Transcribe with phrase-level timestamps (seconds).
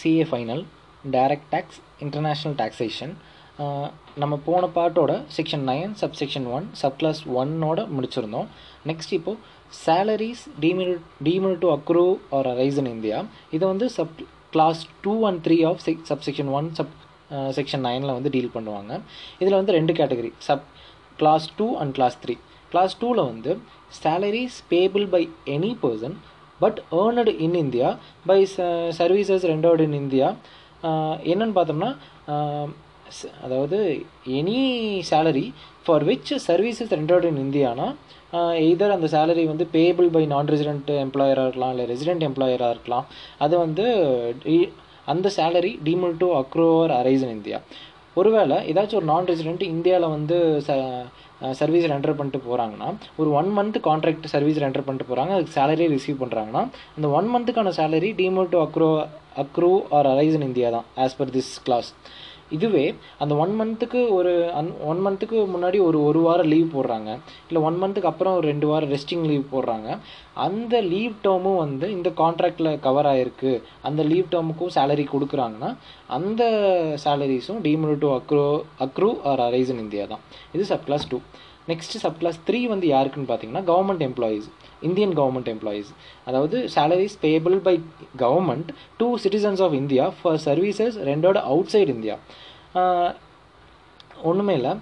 [0.00, 0.62] CA final
[1.16, 3.14] direct tax international taxation
[4.22, 8.48] நம்ம போன பாட்டோட section nine sub section one sub clause ஒன்னோட முடிச்சிருந்தோம்.
[8.90, 9.38] நெக்ஸ்ட் இப்போது
[9.84, 10.94] salaries deemed
[11.28, 12.06] deemed to accrue
[12.38, 13.18] or arise in India
[13.56, 14.16] இதை வந்து sub
[14.54, 16.94] clause two and three of sec sub section one sub
[17.58, 18.92] section நைனில் வந்து டீல் பண்ணுவாங்க.
[19.42, 20.66] இதில் வந்து ரெண்டு category sub
[21.20, 22.34] clause two and clause three
[22.72, 23.52] clause டூவில் வந்து
[24.02, 25.22] salaries payable by
[25.54, 26.16] any person
[26.62, 27.88] but earned in India
[28.26, 28.40] by
[28.98, 30.28] services rendered in India
[31.24, 31.90] என்னன்னு பார்த்தோம்னா
[32.32, 32.70] um,
[33.44, 33.78] அதாவது
[34.38, 34.60] any
[35.08, 35.46] salary
[35.84, 37.86] for which services rendered in Indiana
[38.60, 43.06] either அந்த salary வந்து payable by non resident எம்ப்ளாயராக இருக்கலாம் இல்லை ரெசிடென்ட் எம்ப்ளாயராக இருக்கலாம்.
[43.38, 43.86] அது வந்து
[44.52, 44.58] e,
[45.06, 47.58] அந்த salary deemed to accrue or arise in India
[48.16, 50.72] ஒருவேளை ஏதாச்சும் ஒரு நான் ரெசிடென்ட் இந்தியாவில் வந்து ச
[51.60, 56.20] சர்வீஸ் ரெண்டர் பண்ணிட்டு போகிறாங்கன்னா ஒரு one month contract service render பண்ணிட்டு போகிறாங்க அதுக்கு சேலரி ரிசீவ்
[56.22, 56.62] பண்ணுறாங்கன்னா
[56.96, 58.90] அந்த one மந்த்துக்கான salary deemed to accrue
[59.36, 61.90] accrue or arise in India தான் ஆஸ் பர் திஸ் கிளாஸ்
[62.56, 62.84] இதுவே
[63.22, 67.10] அந்த ஒன் மந்த்துக்கு ஒரு அன் ஒன் மந்த்துக்கு முன்னாடி ஒரு ஒரு வாரம் லீவ் போடுறாங்க.
[67.48, 69.98] இல்லை ஒன் மந்த்துக்கு அப்புறம் ஒரு ரெண்டு வாரம் ரெஸ்டிங் லீவ் போடுறாங்க.
[70.46, 73.52] அந்த லீவ் டேர்மும் வந்து இந்த கான்ட்ராக்டில் கவர் ஆகிருக்கு
[73.90, 75.70] அந்த லீவ் டேர்முக்கும் சேலரி கொடுக்குறாங்கன்னா
[76.18, 76.42] அந்த
[77.04, 78.48] சேலரிஸும் deemed to accrue
[78.86, 80.22] accrue or arise in India தான்.
[80.56, 81.20] இது sub clause two
[81.70, 84.48] next sub clause three வந்து யாருக்குன்னு பார்த்தீங்கன்னா government employees
[84.88, 85.90] Indian government employees
[86.28, 87.74] அதாவது salaries payable by
[88.24, 88.70] government
[89.02, 92.16] to citizens of India for services ரெண்டோட outside India
[94.30, 94.72] ஒன்றுமே இல்லை.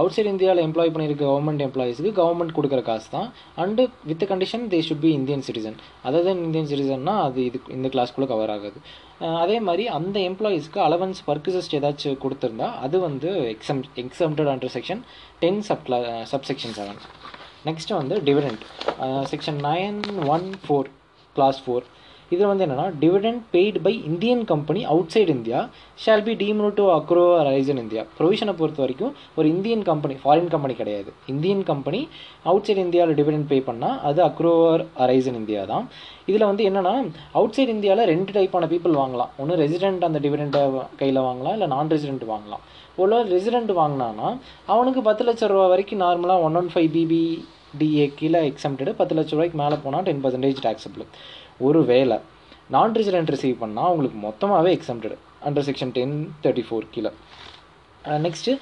[0.00, 3.26] Outside இந்தியாவில் எம்ப்ளாய் பண்ணியிருக்க கவர்மெண்ட் எம்ப்ளாயீஸுக்கு கவர்மெண்ட் கொடுக்குற காசு தான்
[3.62, 7.88] and with condition they should be Indian citizen other than Indian சிட்டிசன்னா அது இது இந்த
[7.94, 8.78] கிளாஸ்க்குள்ளே கவர் ஆகாது.
[9.42, 15.02] அதே மாதிரி அந்த எம்ப்ளாயீஸ்க்கு அலவன்ஸ் பர்குசஸ்ட் ஏதாச்சும் கொடுத்துருந்தா அது வந்து exempt exempted under section
[15.42, 16.00] ten sub clause
[16.32, 17.00] sub section seven
[17.68, 18.62] next வந்து dividend
[19.32, 19.98] section nine
[20.36, 20.88] one four
[21.36, 21.84] clause four
[22.34, 24.80] இதில் வந்து என்னென்னா dividend paid by Indian company
[25.14, 25.58] outside India
[26.02, 30.48] shall be டீம்னு to accrue arise in India ப்ரொவிஷனை பொறுத்த வரைக்கும் ஒரு Indian company foreign
[30.54, 31.10] company கிடையாது.
[31.32, 32.00] Indian company
[32.50, 35.84] outside இந்தியாவில் dividend pay பண்ணால் அது அக்ரோவர் ரைஸ் இன் இந்தியா தான்.
[36.30, 36.94] இதில் வந்து என்னென்னா
[37.38, 39.32] அவுட் சைடு இந்தியாவில் ரெண்டு டைப்பான பீப்புள் வாங்கலாம்.
[39.42, 40.62] ஒன்று ரெசிடென்ட் அந்த டிவிடெண்ட்டை
[41.02, 42.62] கையில் வாங்கலாம் இல்லை நான் ரெசிடென்ட் வாங்கலாம்.
[43.02, 44.30] ஒரு ரெசிடென்ட் வாங்கினான்னா
[44.72, 47.24] அவனுக்கு பத்து லட்ச ரூபா வரைக்கும் நார்மலாக one one five BB
[47.80, 51.04] DA கீழே எக்ஸம்டடு பத்து லட்ச ரூபாய்க்கு மேலே போனால் டென் பர்சன்டேஜ் டேக்ஸபிள்
[51.68, 52.18] ஒரு வேலை
[52.74, 55.16] நான் ரெசிடென்ட் ரிசீவ் பண்ணால் உங்களுக்கு மொத்தமாகவே exempted
[55.48, 57.12] under section ten thirty four கீழே
[58.26, 58.52] நெக்ஸ்ட்டு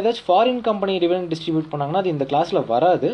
[0.00, 3.10] ஏதாச்சும் ஃபாரின் கம்பெனி டிவிடன் டிஸ்ட்ரிபியூட் பண்ணாங்கன்னா அது இந்த கிளாஸில் வராது.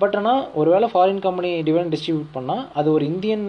[0.00, 3.44] பட் ஆனால் ஒருவேளை ஃபாரின் கம்பெனி டிவிடன் டிஸ்ட்ரிபியூட் பண்ணால் அது ஒரு இந்தியன்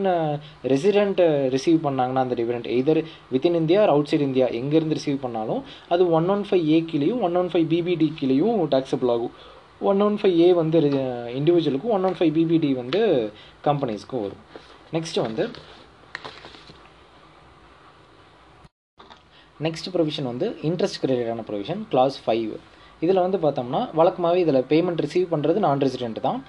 [0.72, 1.22] ரெசிடென்ட்
[1.56, 3.00] ரிசீவ் பண்ணாங்கன்னா அந்த dividend either
[3.34, 3.80] within India
[4.12, 5.62] outside India எங்கேருந்து ரிசீவ் பண்ணாலும்
[5.96, 9.34] அது ஒன் ஒன் ஃபைவ் ஏ கீழேயும் ஒன் ஒன் ஃபைவ் பிபிடி கீழேயும் டேக்ஸபிள் ஆகும்.
[9.90, 10.78] ஒன் ஒன் ஃபைவ் ஏ வந்து
[11.40, 13.02] இண்டிவிஜுவலுக்கும் ஒன் ஒன் ஃபைவ் பிபிடி வந்து
[13.68, 14.44] கம்பெனிஸ்க்கும் வரும்.
[14.96, 15.44] நெக்ஸ்ட்டு வந்து
[19.66, 22.56] நெக்ஸ்ட் ப்ரொவிஷன் வந்து இன்ட்ரெஸ்ட் ரிலேட்டடான ப்ரொவிஷன் கிளாஸ் ஃபைவ்
[23.04, 26.40] இதில் வந்து பார்த்தோம்னா வழக்கமாகவே இதில் பேமெண்ட் ரிசீவ் பண்ணுறது நான் ரெசிடென்ட் தான்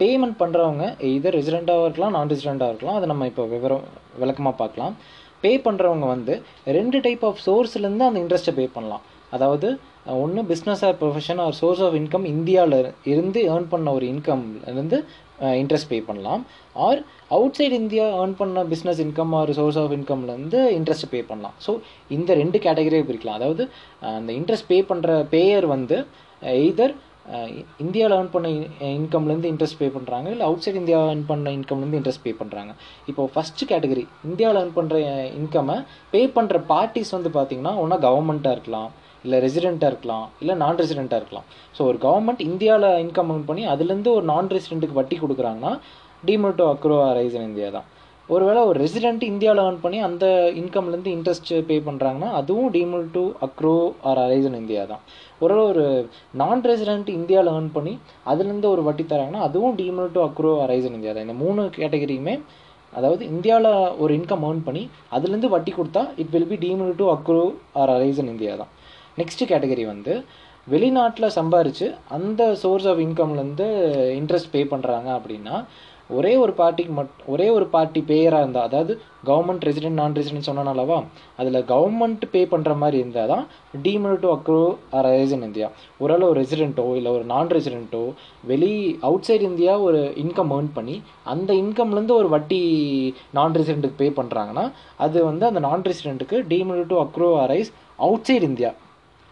[0.00, 0.84] பேமெண்ட் பண்ணுறவங்க
[1.16, 3.84] இதர் ரெசிடெண்ட்டாக இருக்கலாம் நான் ரெசிடெண்ட்டாக இருக்கலாம் அதை நம்ம இப்போ விவரம்
[4.22, 4.94] விளக்கமாக பார்க்கலாம்.
[5.42, 6.34] பே பண்ணுறவங்க வந்து
[6.78, 9.04] ரெண்டு டைப் ஆஃப் சோர்ஸ்லேருந்து அந்த இன்ட்ரெஸ்ட்டை பே பண்ணலாம்.
[9.36, 9.68] அதாவது
[10.22, 12.80] ஒன்று business or profession or source of income இந்தியாவில்
[13.12, 14.98] இருந்து ஏர்ன் பண்ண ஒரு இன்கம்லேருந்து
[15.62, 16.42] இன்ட்ரெஸ்ட் பே பண்ணலாம்.
[16.86, 17.00] Or
[17.36, 21.56] outside India earn பண்ண business income or source of இன்கம்லேருந்து interest pay பண்ணலாம்.
[21.64, 21.72] ஸோ
[22.16, 23.38] இந்த ரெண்டு கேட்டகரியாக பிரிக்கலாம்.
[23.40, 23.64] அதாவது
[24.18, 25.98] அந்த இன்ட்ரெஸ்ட் பே பண்ணுற பேயர் வந்து
[26.62, 26.94] எய்தர்
[27.84, 28.48] இந்தியாவில் ஏர்ன் பண்ண
[28.98, 32.72] இன்கம்லேருந்து இன்ட்ரெஸ்ட் பே பண்ணுறாங்க இல்லை அவுட் சைடு இந்தியா ஏர்ன் பண்ண இன்கம்லேருந்து இன்ட்ரெஸ்ட் பே பண்ணுறாங்க
[33.10, 34.98] இப்போ ஃபஸ்ட்டு கேட்டகரி இந்தியாவில் ஏர்ன் பண்ணுற
[35.40, 35.76] இன்கம்மை
[36.12, 38.92] பே பண்ணுற பார்ட்டிஸ் வந்து பார்த்திங்கன்னா ஒன்றா கவர்மெண்ட்டாக இருக்கலாம்.
[39.26, 41.46] இல்லை ரெசிடெண்ட்டாக இருக்கலாம் இல்லை நான் ரெசிடெண்ட்டாக இருக்கலாம்.
[41.76, 45.74] ஸோ ஒரு கவர்மெண்ட் இந்தியாவில் இன்கம் ஏர்ன் பண்ணி அதுலேருந்து ஒரு நான் ரெசிடெண்ட்டுக்கு வட்டி கொடுக்குறாங்கன்னா
[46.30, 47.88] deemed to accrue arise in India தான்.
[48.34, 50.26] ஒருவேளை ஒரு ரெசிடெண்ட் இந்தியாவில் ஏர்ன் பண்ணி அந்த
[50.60, 53.74] இன்கம்லேருந்து இன்ட்ரெஸ்ட் பே பண்ணுறாங்கன்னா அதுவும் deemed to accrue
[54.10, 55.02] or arise in India தான்.
[55.44, 55.84] ஒரு ஒரு
[56.40, 57.92] நான் ரெசிடென்ட் இந்தியாவில் ஏர்ன் பண்ணி
[58.30, 61.26] அதுலேருந்து ஒரு வட்டி தராங்கன்னா அதுவும் deemed to accrue arise in India தான்.
[61.28, 62.34] இந்த மூணு கேட்டகரியுமே
[62.92, 63.70] அதாவது இந்தியாவில்
[64.02, 64.82] ஒரு இன்கம் ஏர்ன் பண்ணி
[65.14, 67.46] அதுலேருந்து வட்டி கொடுத்தா it will be deemed to accrue
[67.80, 68.72] or arise in India தான்.
[69.18, 70.14] நெக்ஸ்ட்டு கேட்டகரி வந்து
[70.66, 73.66] வெளிநாட்டில் சம்பாரித்து அந்த சோர்ஸ் ஆஃப் இன்கம்லேருந்து
[74.16, 75.56] இன்ட்ரெஸ்ட் பே பண்ணுறாங்க அப்படின்னா
[76.10, 78.92] ஒரே ஒரு பார்ட்டிக்கு மட் ஒரே ஒரு பார்ட்டி பேயராக இருந்தால் அதாவது
[79.26, 80.98] கவர்மெண்ட் ரெசிடென்ட் நான் ரெசிடென்ட் சொன்னனாலவா
[81.36, 83.44] அதில் கவர்மெண்ட் பே பண்ணுற மாதிரி இருந்தால் தான்
[83.82, 84.60] deemed to accrue
[84.92, 85.68] or in India
[86.00, 88.04] ஓரளவு ஒரு ரெசிடென்ட்டோ இல்லை ஒரு நான் ரெசிடென்ட்டோ
[88.44, 90.96] வெளி அவுட் சைடு இந்தியா ஒரு இன்கம் ஏர்ன் பண்ணி
[91.26, 92.62] அந்த இன்கம்லேருந்து ஒரு வட்டி
[93.30, 94.66] நான் ரெசிடென்ட்டுக்கு பே பண்ணுறாங்கன்னா
[94.98, 97.72] அது வந்து அந்த non ரெசிடென்ட்டுக்கு deemed to accrue arise
[98.28, 98.72] outside India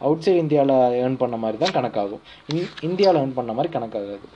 [0.25, 2.23] outside இந்தியாவில் ஏர்ன் பண்ண மாதிரி தான் கணக்காகும்.
[2.53, 4.27] இந் இந்தியாவில் ஏர்ன் பண்ண மாதிரி கணக்காகாது.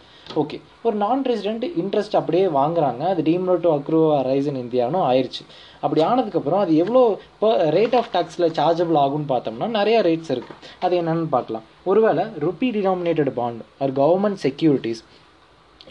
[0.41, 0.57] ஓகே
[0.87, 3.03] ஒரு நான் ரெசிடென்ட் இன்ட்ரெஸ்ட் அப்படியே வாங்குறாங்க.
[3.13, 5.43] அது டீம்னோ டு அக்ரூ ரைஸ் இன் இந்தியானும் ஆயிடுச்சு
[5.85, 7.03] அப்படி ஆனதுக்கப்புறம் அது எவ்வளோ
[7.35, 11.65] இப்போ ரேட் ஆஃப் டேக்ஸில் சார்ஜபிள் ஆகும்னு பார்த்தோம்னா நிறைய ரேட்ஸ் இருக்குது அது என்னென்னு பார்க்கலாம்.
[11.91, 15.03] ஒருவேளை rupee denominated bond or government securities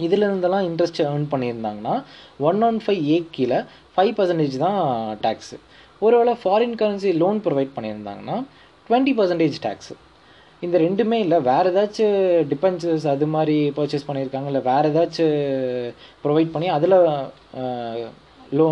[0.05, 1.95] இதிலிருந்தெல்லாம் interest earn பண்ணியிருந்தாங்கன்னா
[2.49, 3.59] ஒன் ஒன் ஃபைவ் ஏ கீழே
[3.95, 4.79] ஃபைவ் பர்சன்டேஜ் தான்
[5.25, 5.57] டேக்ஸு
[6.05, 8.37] ஒருவேளை ஃபாரின் கரன்சி லோன் ப்ரொவைட் பண்ணியிருந்தாங்கன்னா
[8.87, 9.95] டுவெண்ட்டி பர்சன்டேஜ் டேக்ஸு
[10.61, 12.15] இந்த ரெண்டுமே இல்லை வேறு ஏதாச்சும்
[12.51, 15.35] டிபென்சஸ் அது மாதிரி பர்ச்சேஸ் பண்ணியிருக்காங்க இல்லை வேறு ஏதாச்சும்
[16.23, 16.95] ப்ரொவைட் பண்ணி அதில்
[18.59, 18.67] லோ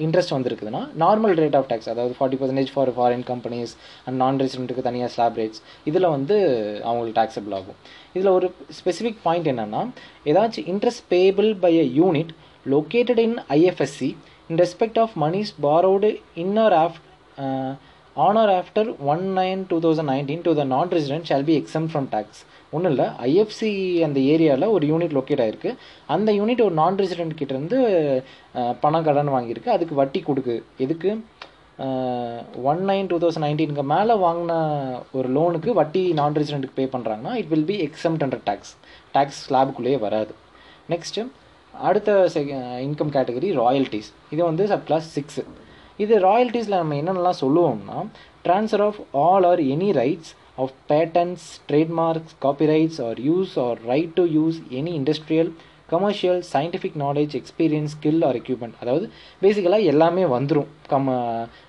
[0.00, 3.72] இன்ட்ரெஸ்ட் வந்திருக்குதுன்னா நார்மல் ரேட் ஆஃப் டேக்ஸ் அதாவது forty percentage for foreign companies
[4.04, 6.36] and non ரெசிடென்ட்டுக்கு தனியாக ஸ்லாப் ரேட்ஸ் இதில் வந்து
[6.84, 7.78] அவங்களுக்கு டேக்ஸபிள் ஆகும்.
[8.12, 8.48] இதில் ஒரு
[8.78, 9.82] ஸ்பெசிஃபிக் பாயிண்ட் என்னென்னா
[10.24, 12.32] ஏதாச்சும் interest payable by a unit
[12.66, 14.10] located in IFSC
[14.48, 16.10] in respect of monies borrowed
[16.44, 16.98] inner of
[18.16, 21.86] on or after one nine two thousand nineteen to the non resident shall be exempt
[21.92, 22.40] from tax
[22.74, 23.70] ஒன்றும் இல்லை IFC
[24.06, 25.70] அந்த ஏரியாவில் ஒரு unit locate ஆகிருக்கு
[26.14, 27.78] அந்த unit ஒரு நான் resident கிட்டேருந்து
[28.84, 29.74] பணம் கடன் வாங்கியிருக்கு.
[29.76, 30.56] அதுக்கு வட்டி கொடுக்கு.
[30.84, 31.10] எதுக்கு?
[32.70, 34.52] ஒன் நைன் டூ தௌசண்ட் நைன்டீனுக்கு மேலே வாங்கின
[35.18, 38.72] ஒரு லோனுக்கு வட்டி நான் ரெசிடென்ட்டுக்கு பே பண்ணுறாங்கன்னா it will be exempt under tax
[39.16, 40.32] tax ஸ்லாபுக்குள்ளேயே வராது.
[40.92, 41.24] நெக்ஸ்ட்டு
[41.74, 42.10] அடுத்த
[42.86, 45.44] இன்கம் கேட்டகரி ராயல்ட்டிஸ் இது வந்து சப் கிளாஸ் சிக்ஸு
[45.98, 47.98] இது ராயல்ட்டிஸில் நம்ம என்னென்னலாம் சொல்லுவோம்னா
[48.46, 54.24] transfer of all or any rights of patents trademarks copyrights or use or right to
[54.34, 55.50] use any industrial
[55.88, 59.06] commercial scientific knowledge experience skill or equipment அதாவது
[59.42, 61.16] பேசிக்கலாக எல்லாமே வந்துடும் கம்ம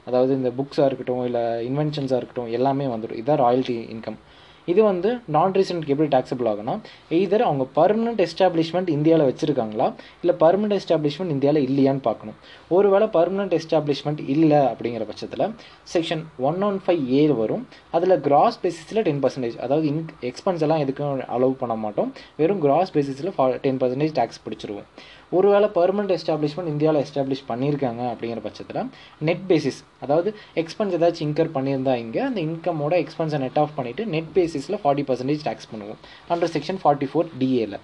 [0.05, 4.19] அதாவது இந்த புக்ஸாக இருக்கட்டும் இல்லை இன்வென்ஷன்ஸாக இருக்கட்டும் எல்லாமே வந்துடும் இதுதான் ராயல்ட்டி இன்கம்
[4.65, 6.73] இது வந்து நான் ரீசெண்ட் எப்படி டேக்ஸபிள் ஆகுனா
[7.17, 9.87] எய்தர் அவங்க பர்மனெண்ட் எஸ்டாப்ளிஷ்மெண்ட் இந்தியாவில் வச்சுருக்காங்களா
[10.21, 12.37] இல்லை பர்மனெண்ட் எஸ்டாப்ளிஷ்மெண்ட் இந்தியாவில் இல்லையான்னு பார்க்கணும்.
[12.69, 15.45] ஒருவேளை பர்மனெண்ட் எஸ்டாப்ளிஷ்மெண்ட் இல்லை அப்படிங்கிற பட்சத்தில்
[15.93, 17.67] section one one five A வரும்.
[17.91, 22.13] அதில் கிராஸ் பேசிஸில் டென் பர்சன்டேஜ் அதாவது இன் எக்ஸ்பென்ஸ் எல்லாம் எதுக்கும் அலோவ் பண்ண மாட்டோம்.
[22.37, 24.87] வெறும் கிராஸ் பேசிஸில் ஃபா டென் பர்சன்டேஜ் டேக்ஸ் பிடிச்சிருவோம்.
[25.35, 28.81] ஒருவேளை பர்மனெண்ட் எஸ்டாப்ளிஷ்மெண்ட் இந்தியாவில் எஸ்டாப்ளிஷ் பண்ணியிருக்காங்க அப்படிங்கிற பட்சத்தில்
[29.29, 30.31] நெட் பேசிஸ் அதாவது
[30.63, 35.45] எக்ஸ்பென்ஸ் ஏதாச்சும் இன்கர் பண்ணியிருந்தா இங்கே அந்த இன்கமோட எக்ஸ்பென்ஸை நெட் ஆஃப் பண்ணிவிட்டு நெட் பேசிஸில் ஃபார்ட்டி பர்சன்டேஜ்
[35.49, 35.99] டேக்ஸ் பண்ணுவோம்
[36.35, 37.77] அண்டர் செக்ஷன் ஃபார்ட்டி ஃபோர் டிஏல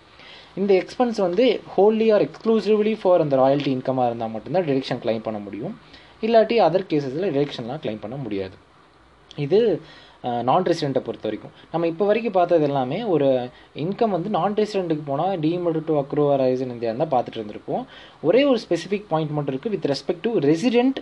[0.60, 1.44] இந்த எக்ஸ்பென்ஸ் வந்து
[1.74, 5.76] ஹோல்லி ஆர் எக்ஸ்க்ளூசிவ்லி ஃபார் அந்த ராயல்ட்டி இன்கமாக இருந்தால் மட்டும்தான் டிரெக்ஷன் கிளைம் பண்ண முடியும்.
[6.26, 8.56] இல்லாட்டி அதர் கேசஸில் டிரெக்ஷன்லாம் கிளைம் பண்ண முடியாது.
[9.38, 9.60] இது
[10.50, 13.28] நான் ரெசிடெண்ட்டை பொறுத்த வரைக்கும் நம்ம இப்போ வரைக்கும் பார்த்தது எல்லாமே ஒரு
[13.76, 17.86] இன்கம் வந்து நான் ரெசிடெண்ட்டுக்கு போனால் deemed to accrue or arise India தான் பார்த்துட்டு இருந்திருப்போம்.
[18.24, 21.00] ஒரே ஒரு ஸ்பெசிஃபிக் பாயிண்ட் மட்டும் இருக்குது with respect to resident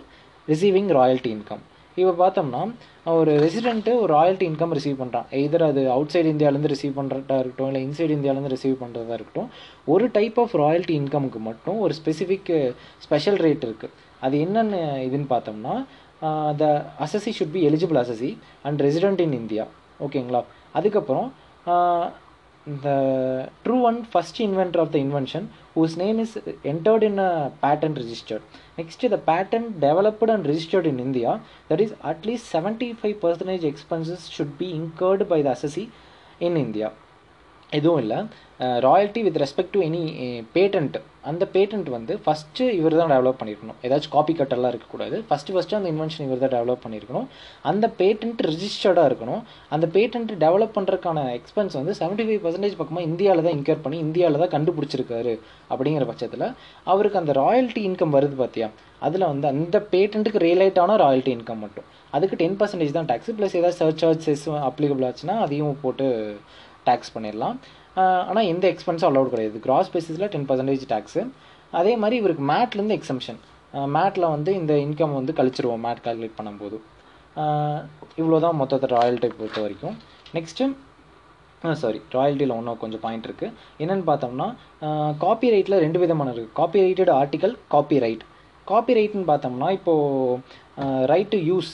[0.48, 1.64] receiving royalty income
[1.96, 2.60] இப்போ பார்த்தோம்னா
[3.14, 7.70] ஒரு ரெசிடென்ட்டு ஒரு ராயல்ட்டி இன்கம் ரிசீவ் பண்ணுறான் எதர் அது அவுட் சைடு இந்தியாவிலேருந்து ரிசீவ் பண்ணுறதா இருக்கட்டும்
[7.70, 9.48] இல்லை இன்சைடு இந்தியாவிலேருந்து ரிசீவ் பண்ணுறதா இருக்கட்டும்
[9.86, 12.52] ஒரு டைப் ஆஃப் ராயல்ட்டி இன்கமுக்கு மட்டும் ஒரு ஸ்பெசிஃபிக்
[13.02, 15.74] ஸ்பெஷல் ரேட் இருக்குது அது என்னென்னு இதுன்னு பார்த்தோம்னா
[16.61, 16.65] The
[17.05, 18.31] assessee should be eligible assessee
[18.67, 19.65] and resident in India
[19.99, 20.41] ஓகேங்களா
[20.79, 21.27] அதுக்கப்புறம்
[22.67, 22.89] இந்த
[23.65, 26.31] true and first inventor of the invention whose name is
[26.63, 28.41] entered in a patent registered.
[28.77, 31.31] Next, the patent developed and registered in India,
[31.69, 35.89] that is at least 75% expenses should be incurred by the assessee
[36.41, 36.89] in India.
[37.69, 38.17] எதுவும் இல்லை
[38.85, 40.01] royalty with respect to any
[40.55, 40.97] patent
[41.28, 43.78] அந்த patent வந்து first இவர் தான் develop பண்ணியிருக்கணும்.
[43.86, 45.16] ஏதாச்சும் copy கட்டெல்லாம் இருக்கக்கூடாது.
[45.28, 47.26] First first அந்த இன்வென்ஷன் இவர் தான் டெவலப் பண்ணியிருக்கணும்.
[47.70, 49.42] அந்த பேட்டன்ட் ரிஜிஸ்டர்டாக இருக்கணும்.
[49.76, 54.42] அந்த பேட்டன்ட் டெவலப் பண்ணுறதுக்கான எக்ஸ்பென்ஸ் வந்து செவன்ட்டி ஃபைவ் பர்சன்டேஜ் பக்கமாக இந்தியாவில் தான் இன்கர் பண்ணி இந்தியாவில்
[54.44, 55.34] தான் கண்டுபிடிச்சிருக்காரு
[55.72, 56.46] அப்படிங்கிற பட்சத்தில்
[56.94, 58.68] அவருக்கு அந்த ராயல்ட்டி இன்கம் வருது பார்த்தியா
[59.08, 61.86] அதில் வந்து அந்த பேட்டண்ட்டுக்கு ரியலைட்டான ராயல்ட்டி இன்கம் மட்டும்.
[62.16, 66.06] அதுக்கு டென் பர்சன்டேஜ் தான் டேக்ஸ் ப்ளஸ் ஏதாவது சர்ச் சார்ஜஸ் அப்ளிகபிள் ஆச்சுன்னா அதையும் போட்டு
[66.88, 67.56] டேக்ஸ் பண்ணிடலாம்.
[68.30, 69.56] ஆனால் எந்த எக்ஸ்பென்ஸும் அலௌட் கிடையாது.
[69.66, 71.22] கிராஸ் பேசிஸில் டென் பர்சன்டேஜ் டேக்ஸு
[71.80, 73.40] அதே மாதிரி இவருக்கு மேட்லேருந்து எக்ஸம்ஷன்
[73.96, 76.78] மேட்டில் வந்து இந்த இன்கம் வந்து கழிச்சிருவோம் மேட் கால்குலேட் பண்ணும்போது.
[78.20, 79.96] இவ்வளோ தான் மொத்தத்தை ராயல்ட்டி பொறுத்த வரைக்கும்.
[80.36, 80.66] நெக்ஸ்ட்டு
[81.82, 84.46] சாரி ராயல்ட்டியில் இன்னும் கொஞ்சம் பாயிண்ட் இருக்குது என்னென்னு பார்த்தோம்னா
[85.24, 88.22] காப்பி ரைட்டில் ரெண்டு விதமான இருக்குது copyrighted article copyright
[88.66, 91.72] copy ரைட்னு பார்த்தோம்னா இப்போது ரைட் டு யூஸ்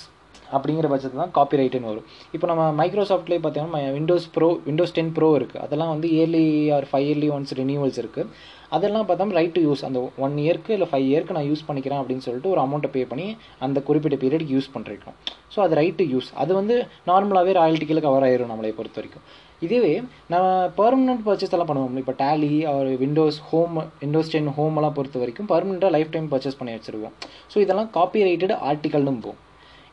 [0.56, 2.06] அப்படிங்கிற பட்சத்தில் தான் காப்பி ரைட்டுன்னு வரும்.
[2.36, 6.44] இப்போ நம்ம மைக்ரோசாஃப்ட்லேயே பார்த்தீங்கன்னா Windows pro Windows ten pro இருக்குது அதெல்லாம் வந்து yearly
[6.76, 10.86] or five yearly once renewals இருக்குது அதெல்லாம் பார்த்தோம்னா ரைட் டு யூஸ் அந்த ஒன் இயர்க்கு இல்லை
[10.92, 13.26] ஃபைவ் இயர்க்கு நான் யூஸ் பண்ணிக்கிறேன் அப்படின்னு சொல்லிட்டு ஒரு அமௌண்ட்டை பே பண்ணி
[13.66, 15.16] அந்த குறிப்பிட்ட பீரியடுக்கு யூஸ் பண்ணிருக்கோம்
[15.54, 16.76] ஸோ அது ரைட் டு யூஸ் அது வந்து
[17.10, 19.26] நார்மலாகவே ராயல்ட்டிக்கில் கவர் ஆயிரும் நம்மளை பொறுத்த வரைக்கும்.
[19.66, 19.92] இதுவே
[20.32, 20.46] நம்ம
[20.80, 25.50] பர்மனெண்ட் பர்ச்சேஸ் எல்லாம் பண்ணுவோம் இப்போ டேலி ஒரு Windows home Windows ten home எல்லாம் பொறுத்த வரைக்கும்
[25.52, 27.14] பர்மனெண்ட்டாக லைஃப் டைம் பர்ச்சேஸ் பண்ணி வச்சுருவோம்.
[27.52, 29.40] ஸோ இதெல்லாம் காப்பி ரைட்டட் ஆர்டிக்கல்னு போகும்.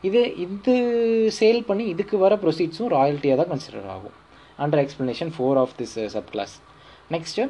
[0.08, 0.74] இது இது
[1.38, 4.16] சேல் பண்ணி இதுக்கு வர ப்ரொசீட்ஸும் ராயல்ட்டியாக தான் கன்சிடர் ஆகும்.
[4.64, 6.54] Under explanation four of this sub clause
[7.14, 7.44] next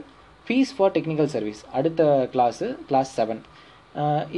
[0.46, 2.02] fees for technical service அடுத்த
[2.34, 3.40] கிளாஸு கிளாஸ் செவன்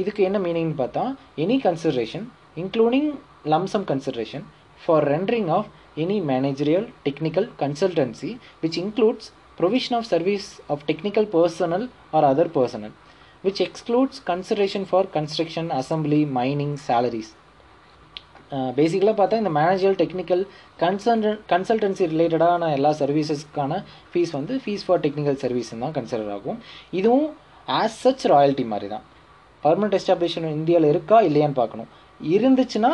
[0.01, 1.03] இதுக்கு என்ன மீனிங்னு பார்த்தா
[1.45, 2.25] any consideration
[2.63, 3.09] including
[3.53, 4.45] lump sum consideration
[4.81, 5.69] for rendering of
[6.03, 8.31] any managerial technical consultancy
[8.63, 11.85] which includes provision of service of technical personnel
[12.17, 12.95] or other personnel
[13.43, 17.27] which excludes consideration for construction, assembly, mining, salaries.
[18.77, 20.43] பேசிக்கலாக பார்த்தா இந்த managerial technical
[20.83, 26.59] consult consultancy ரிலேட்டடான எல்லா சர்வீசஸ்க்கான fees வந்து fees for technical service தான் consider ஆகும்.
[26.99, 27.27] இதுவும்
[27.81, 29.05] ஆஸ் சச் ராயல்ட்டி மாதிரி தான்
[29.63, 31.89] பர்மனெண்ட் எஸ்டாப்ளிஷன் இந்தியாவில் இருக்கா இல்லையான்னு பார்க்கணும்.
[32.37, 32.91] இருந்துச்சுன்னா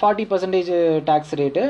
[0.00, 0.68] forty percentage
[1.08, 1.62] tax rate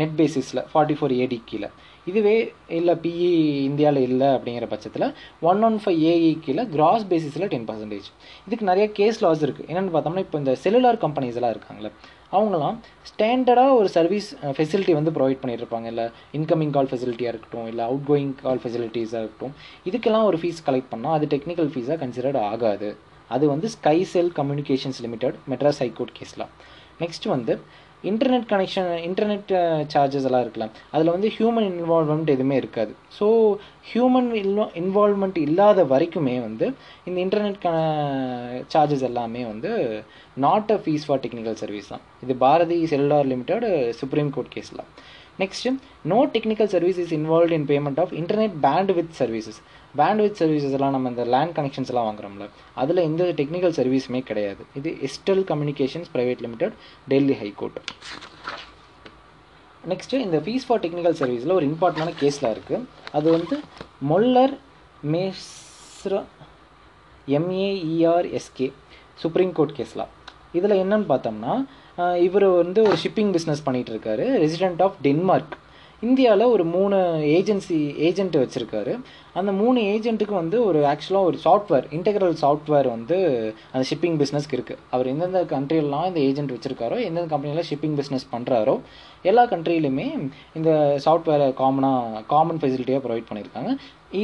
[0.00, 1.68] net பேசிஸில் ஃபார்ட்டி ஃபோர் ஏடி கீழே.
[2.10, 2.34] இதுவே
[2.78, 3.28] இல்லை பிஇ
[3.68, 5.06] இந்தியாவில் இல்லை அப்படிங்கிற பட்சத்தில்
[5.50, 8.08] ஒன் ஒன் ஃபைவ் ஏஇ கீழே கிராஸ் பேசிஸில் டென் பர்சன்டேஜ்
[8.46, 11.90] இதுக்கு நிறைய கேஸ் லாஸ் இருக்குது என்னென்னு பார்த்தோம்னா இப்போ இந்த செல்லுலார் கம்பெனிஸ்லாம் இருக்காங்களே
[12.36, 12.76] அவங்களாம்
[13.10, 16.06] ஸ்டாண்டர்டாக ஒரு சர்வீஸ் ஃபெசிலிட்டி வந்து ப்ரொவைட் பண்ணியிருப்பாங்க இல்லை
[16.38, 19.54] இன்கமிங் கால் ஃபெசிலிட்டியாக இருக்கட்டும் இல்லை அவுட் கோயிங் கால் ஃபெசிலிட்டிஸாக இருக்கட்டும்.
[19.88, 22.90] இதுக்கெல்லாம் ஒரு ஃபீஸ் கலெக்ட் பண்ணால் அது டெக்னிக்கல் ஃபீஸாக கன்சிடர்ட் ஆகாது.
[23.34, 26.46] அது வந்து sky cell communications limited Madras high court கேஸில்
[27.02, 27.54] நெக்ஸ்ட் வந்து
[28.10, 29.50] இன்டர்நெட் கனெக்ஷன் இன்டர்நெட்
[29.94, 30.72] சார்ஜஸ் எல்லாம் இருக்கலாம்.
[30.94, 32.92] அதில் வந்து ஹியூமன் இன்வால்வ்மெண்ட் எதுவுமே இருக்காது.
[33.18, 33.26] ஸோ
[33.90, 36.68] ஹியூமன் இன்வா இன்வால்வ்மெண்ட் இல்லாத வரைக்குமே வந்து
[37.08, 37.70] இந்த இன்டர்நெட் க
[38.74, 39.72] சார்ஜஸ் எல்லாமே வந்து
[40.46, 42.04] not a fee for technical service தான்.
[42.26, 43.66] இது Bharati cellular limited
[44.00, 44.90] supreme court கேஸ்லாம்
[45.42, 45.68] next
[46.12, 48.54] no technical service is involve in payment of internet
[48.98, 49.58] bandwidth services
[49.98, 52.46] bandwidth services எல்லாம் நம்ம இந்த லேண்ட் கனெக்ஷன்ஸ் எல்லாம் வாங்குறோம்ல
[52.82, 54.62] அதில் எந்த டெக்னிக்கல் சர்வீஸுமே கிடையாது.
[54.80, 56.74] இது Estel communications private limited
[57.08, 57.78] Delhi high court
[59.92, 63.56] next இந்த ஃபீஸ் ஃபார் டெக்னிக்கல் சர்வீஸில் ஒரு இம்பார்ட்டண்டான கேஸில் இருக்குது அது வந்து
[64.10, 64.54] மொல்லர்
[65.12, 66.20] மேஸ்ரா
[67.38, 68.68] எம்ஏஇஆர்எஸ்கே
[69.22, 70.12] சுப்ரீம் கோர்ட் கேஸ்லாம்
[70.58, 71.52] இதில் என்னன்னு பார்த்தோம்னா
[72.26, 75.54] இவர் வந்து ஒரு ஷிப்பிங் பிஸ்னஸ் பண்ணிகிட்டு இருக்காரு ரெசிடென்ட் ஆஃப் டென்மார்க்
[76.04, 76.96] இந்தியாவில் ஒரு மூணு
[77.36, 78.92] ஏஜென்சி ஏஜென்ட் வச்சுருக்காரு.
[79.40, 83.16] அந்த மூணு ஏஜென்ட்டுக்கு வந்து ஒரு ஆக்சுவலாக ஒரு சாஃப்ட்வேர் இன்டெக்ரல் சாஃப்ட்வேர் வந்து
[83.72, 88.74] அந்த ஷிப்பிங் பிஸ்னஸ்க்கு இருக்குது அவர் எந்தெந்த கண்ட்ரிலலாம் இந்த ஏஜென்ட் வச்சுருக்காரோ எந்தெந்த கம்பெனியில் ஷிப்பிங் பிஸ்னஸ் பண்ணுறாரோ
[89.30, 90.08] எல்லா கண்ட்ரிலையுமே
[90.60, 90.70] இந்த
[91.06, 93.72] சாஃப்ட்வேரை காமனாக காமன் ஃபெசிலிட்டியாக ப்ரொவைட் பண்ணியிருக்காங்க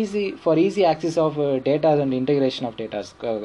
[0.01, 3.45] easy for easy access of datas and integration of டேட்டாஸ்க்காக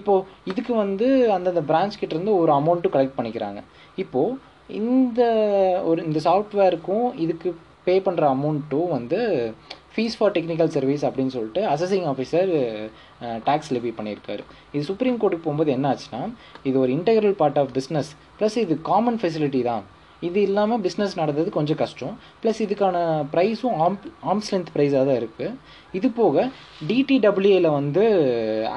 [0.00, 3.60] இப்போது இதுக்கு வந்து அந்தந்த பிரான்ச் கிட்டேருந்து ஒரு அமௌண்ட்டு கலெக்ட் பண்ணிக்கிறாங்க.
[4.02, 4.36] இப்போது
[4.68, 5.22] இந்த
[5.88, 7.48] ஒரு இந்த சாஃப்ட்வேருக்கும் இதுக்கு
[7.86, 9.18] பே பண்ணுற அமௌண்ட்டும் வந்து
[9.94, 12.50] ஃபீஸ் ஃபார் டெக்னிக்கல் சர்வீஸ் அப்படின்னு சொல்லிட்டு அசஸிங் ஆஃபீஸர்
[13.48, 14.42] டேக்ஸ் லெவி பண்ணியிருக்காரு.
[14.74, 16.22] இது சுப்ரீம் கோர்ட்டுக்கு போகும்போது என்ன ஆச்சுன்னா
[16.68, 19.84] இது ஒரு integral part of business plus இது காமன் ஃபெசிலிட்டி தான்.
[20.28, 22.14] இது இல்லாமல் பிஸ்னஸ் நடந்தது கொஞ்சம் கஷ்டம்.
[22.42, 22.96] ப்ளஸ் இதுக்கான
[23.32, 23.98] ப்ரைஸும் ஆம்
[24.30, 25.56] ஆர்ம்ஸ் லென்த் ப்ரைஸாக தான் இருக்குது
[25.98, 26.46] இது போக
[26.90, 28.04] டிடிடபிள்யூஏல வந்து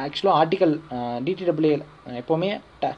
[0.06, 0.74] ஆக்சுவலாக ஆர்டிக்கல்
[1.28, 1.78] டிடிடபிள்யூஏ
[2.22, 2.52] எப்போவுமே
[2.84, 2.92] ட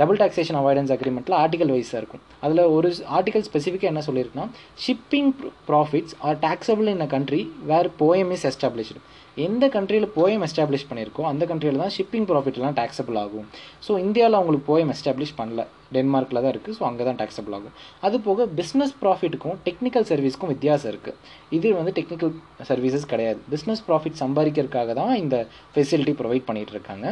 [0.00, 2.22] டபுள் டாக்ஸேஷன் அவாய்டன்ஸ் அக்ரிமெண்ட்டில் ஆர்டிகல் வைஸாக இருக்கும்.
[2.44, 4.46] அதில் ஒரு ஆர்டிகல் ஸ்பெசிஃபிக்காக என்ன சொல்லியிருக்குன்னா
[4.84, 5.30] shipping
[5.68, 9.00] profits are taxable in a country where POEM is established
[9.46, 13.46] எந்த கண்ட்ரியில் போயம் எஸ்டாப்ளிஷ் பண்ணியிருக்கோ அந்த கண்ட்ரியில் தான் ஷிப்பிங் ப்ராஃபிட்லாம் டாக்ஸபிள் ஆகும்.
[13.86, 15.62] ஸோ இந்தியாவில் அவங்களுக்கு போயம் எஸ்டாப்ளிஷ் பண்ணல.
[15.96, 17.74] டென்மார்க்கில் தான் இருக்குது ஸோ அங்கே தான் டாக்ஸபிள் ஆகும்.
[18.06, 21.18] அது போக பிஸ்னஸ் ப்ராஃபிட்டுக்கும் டெக்னிக்கல் சர்வீஸ்க்கும் வித்தியாசம் இருக்குது
[21.58, 22.32] இது வந்து டெக்னிக்கல்
[22.70, 23.40] சர்வீசஸ் கிடையாது.
[23.54, 25.38] பிஸ்னஸ் ப்ராஃபிட் சம்பாதிக்கிறதுக்காக தான் இந்த
[25.74, 27.06] ஃபெசிலிட்டி ப்ரொவைட் பண்ணிகிட்டு இருக்காங்க.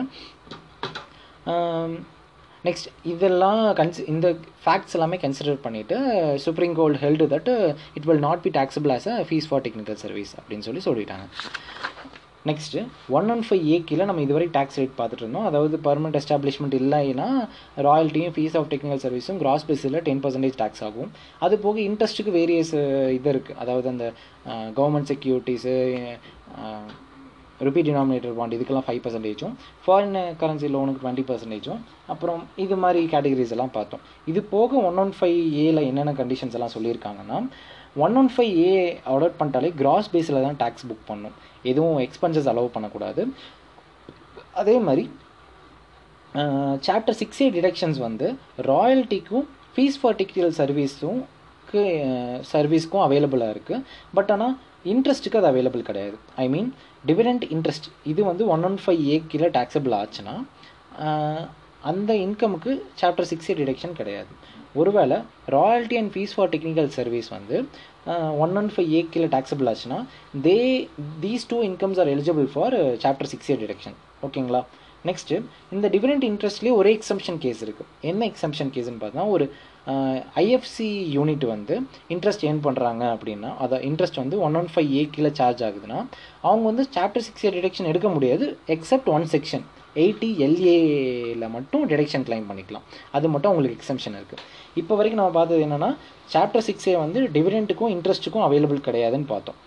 [2.66, 4.26] நெக்ஸ்ட் இதெல்லாம் கன்சி இந்த
[4.64, 5.96] ஃபேக்ட்ஸ் எல்லாமே கன்சிடர் பண்ணிவிட்டு
[6.44, 7.50] supreme court held that
[7.98, 11.26] it will not be taxable as a fee for technical service அப்படின்னு சொல்லி சொல்லிட்டாங்க.
[12.48, 12.80] Next
[13.16, 15.46] one one five A கீழே நம்ம இதுவரை டேக்ஸ் ரேட் பார்த்துட்டு இருந்தோம்.
[15.50, 17.28] அதாவது பர்மனெண்ட் எஸ்டாப்ளிஷ்மெண்ட் இல்லைன்னா
[17.86, 21.10] ராயல்ட்டியும் ஃபீஸ் ஆஃப் டெக்னிக்கல் சர்வீஸும் கிராஸ் பேஸில் டென் பர்சன்டேஜ் டேக்ஸ் ஆகும்.
[21.46, 24.06] அது போக இன்ட்ரெஸ்ட்டுக்கு வேரியஸ் uh, இது இருக்குது அதாவது அந்த
[24.50, 25.76] uh, government securities
[27.66, 31.80] rupee denominator bond இதுக்கெல்லாம் ஃபைவ் பர்சன்டேஜும் ஃபாரின் கரன்சி லோனுக்கு டுவெண்ட்டி பர்சன்டேஜும்
[32.12, 34.02] அப்புறம் இது மாதிரி கேட்டகரிஸ் எல்லாம் பார்த்தோம்.
[34.32, 37.40] இது போக ஒன் ஒன் ஃபைவ் ஏல என்னென்ன கண்டிஷன்ஸ் எல்லாம் சொல்லியிருக்காங்கன்னா
[38.04, 38.70] one one five A
[39.14, 41.36] order பண்ணிட்டாலே gross பேஸில் தான் டேக்ஸ் புக் பண்ணும்.
[41.72, 43.24] எதுவும் எக்ஸ்பென்சஸ் அலோவ் பண்ணக்கூடாது.
[44.62, 45.04] அதே மாதிரி
[46.86, 48.26] சாப்டர் சிக்ஸ் ஏ டிடக்ஷன்ஸ் வந்து
[48.70, 51.20] ராயல்ட்டிக்கும் ஃபீஸ் ஃபார் டெக்னிக்கல் சர்வீஸும்
[52.52, 53.84] சர்வீஸ்க்கும் அவைலபிளாக இருக்குது
[54.16, 54.54] பட் ஆனால்
[54.92, 56.16] இன்ட்ரெஸ்ட்டுக்கு அது அவைலபிள் கிடையாது.
[56.42, 56.68] ஐ மீன்
[57.08, 60.34] டிவிடெண்ட் இன்ட்ரெஸ்ட் இது வந்து ஒன் ஒன் ஃபைவ் ஏ கீழே டேக்ஸபிள் ஆச்சுன்னா
[61.90, 64.30] அந்த இன்கமுக்கு சாப்டர் சிக்ஸ் ஏ டிடக்ஷன் கிடையாது.
[64.80, 65.16] ஒருவேளை
[65.56, 67.56] royalty and fees for technical service வந்து
[68.44, 69.98] ஒன் ஒன் ஃபைவ் ஏ கீழே டேக்ஸபிள் ஆச்சுன்னா
[70.46, 70.56] they
[71.24, 73.96] these two incomes are eligible for chapter six A deduction
[74.28, 74.62] ஓகேங்களா?
[75.08, 75.38] நெக்ஸ்ட்டு
[75.74, 79.46] இந்த டிவிடெண்ட் இன்ட்ரெஸ்ட்லேயே ஒரே எக்ஸம்ஷன் கேஸ் இருக்குது என்ன எக்ஸம்ஷன் கேஸ்ன்னு பார்த்தா ஒரு
[80.42, 81.74] ஐஎஃப்சி யூனிட் வந்து
[82.14, 85.98] இன்ட்ரெஸ்ட் ஏர்ன் பண்ணுறாங்க அப்படின்னா அதை இன்ட்ரெஸ்ட் வந்து ஒன் ஒன் ஃபைவ் ஏ கீழே சார்ஜ் ஆகுதுன்னா
[86.48, 89.64] அவங்க வந்து சாப்டர் சிக்ஸ் ஏ டிடக்ஷன் எடுக்க முடியாது எக்ஸப்ட் ஒன் செக்ஷன்
[90.02, 92.86] எயிட்டி எல்ஏல மட்டும் டிடக்ஷன் கிளைம் பண்ணிக்கலாம்.
[93.16, 94.42] அது மட்டும் அவங்களுக்கு எக்ஸம்ஷன் இருக்குது
[94.80, 95.90] இப்போ வரைக்கும் நம்ம பார்த்தது என்னென்னா
[96.34, 99.58] சாப்டர் சிக்ஸே வந்து டிவிடெண்ட்டுக்கும் இன்ட்ரெஸ்ட்டுக்கும் அவைலபிள் கிடையாதுன்னு பார்த்தோம்.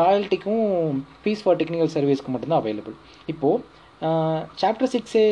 [0.00, 0.64] ராயல்ட்டிக்கும்
[1.22, 2.96] ஃபீஸ் ஃபார் டெக்னிக்கல் சர்வீஸ்க்கு மட்டும்தான் அவைலபிள்
[3.32, 3.62] இப்போது
[4.60, 5.24] சாப்டர் சிக்ஸ் ஏ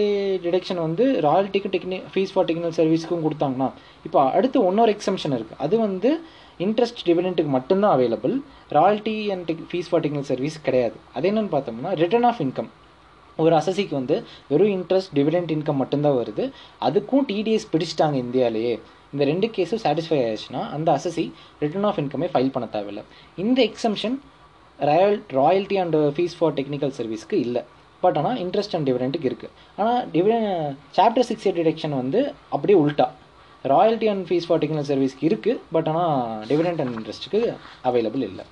[0.44, 3.68] டிடெக்ஷன் வந்து ராயல்ட்டிக்கும் டெக்னி ஃபீஸ் ஃபார் டெக்னிக்கல் சர்வீஸ்க்கும் கொடுத்தாங்கன்னா
[4.06, 6.10] இப்போ அடுத்து இன்னொரு எக்ஸம்ஷன் இருக்குது அது வந்து
[6.66, 8.34] இன்ட்ரெஸ்ட் டிவிடெண்ட்டுக்கு மட்டும்தான் available
[8.78, 10.96] royalty and tech fees for technical service கிடையாது.
[11.16, 12.70] அது என்னென்னு பார்த்தோம்னா ரிட்டர்ன் ஆஃப் இன்கம்
[13.44, 14.16] ஒரு அசசிக்கு வந்து
[14.50, 16.44] வெறும் இன்ட்ரெஸ்ட் டிவிடெண்ட் இன்கம் மட்டும்தான் வருது.
[16.86, 18.74] அதுக்கும் டிடிஎஸ் பிடிச்சிட்டாங்க இந்தியாவிலேயே
[19.12, 21.26] இந்த ரெண்டு கேஸும் சாட்டிஸ்ஃபை ஆயிடுச்சுன்னா அந்த அசசி
[21.62, 23.04] ரிட்டர்ன் ஆஃப் இன்கமே ஃபைல் பண்ண தேவையில்லை.
[23.44, 24.16] இந்த exemption
[24.78, 27.62] royal royalty and fees for technical சர்வீஸ்க்கு இல்லை.
[28.02, 30.34] பட் ஆனால் இன்ட்ரெஸ்ட் அண்ட் டிவிடெண்ட்டுக்கு இருக்குது ஆனால் டிவி
[30.98, 32.20] சாப்டர் சிக்ஸ் எயிட் டிடெக்ஷன் வந்து
[32.56, 33.06] அப்படியே உல்ட்டா.
[33.64, 37.40] Royalty and fees for technical சர்வீஸ்க்கு இருக்குது பட் ஆனால் டிவிடெண்ட் அண்ட் இன்ட்ரெஸ்ட்டுக்கு
[37.90, 38.44] அவைலபிள் இல்லை.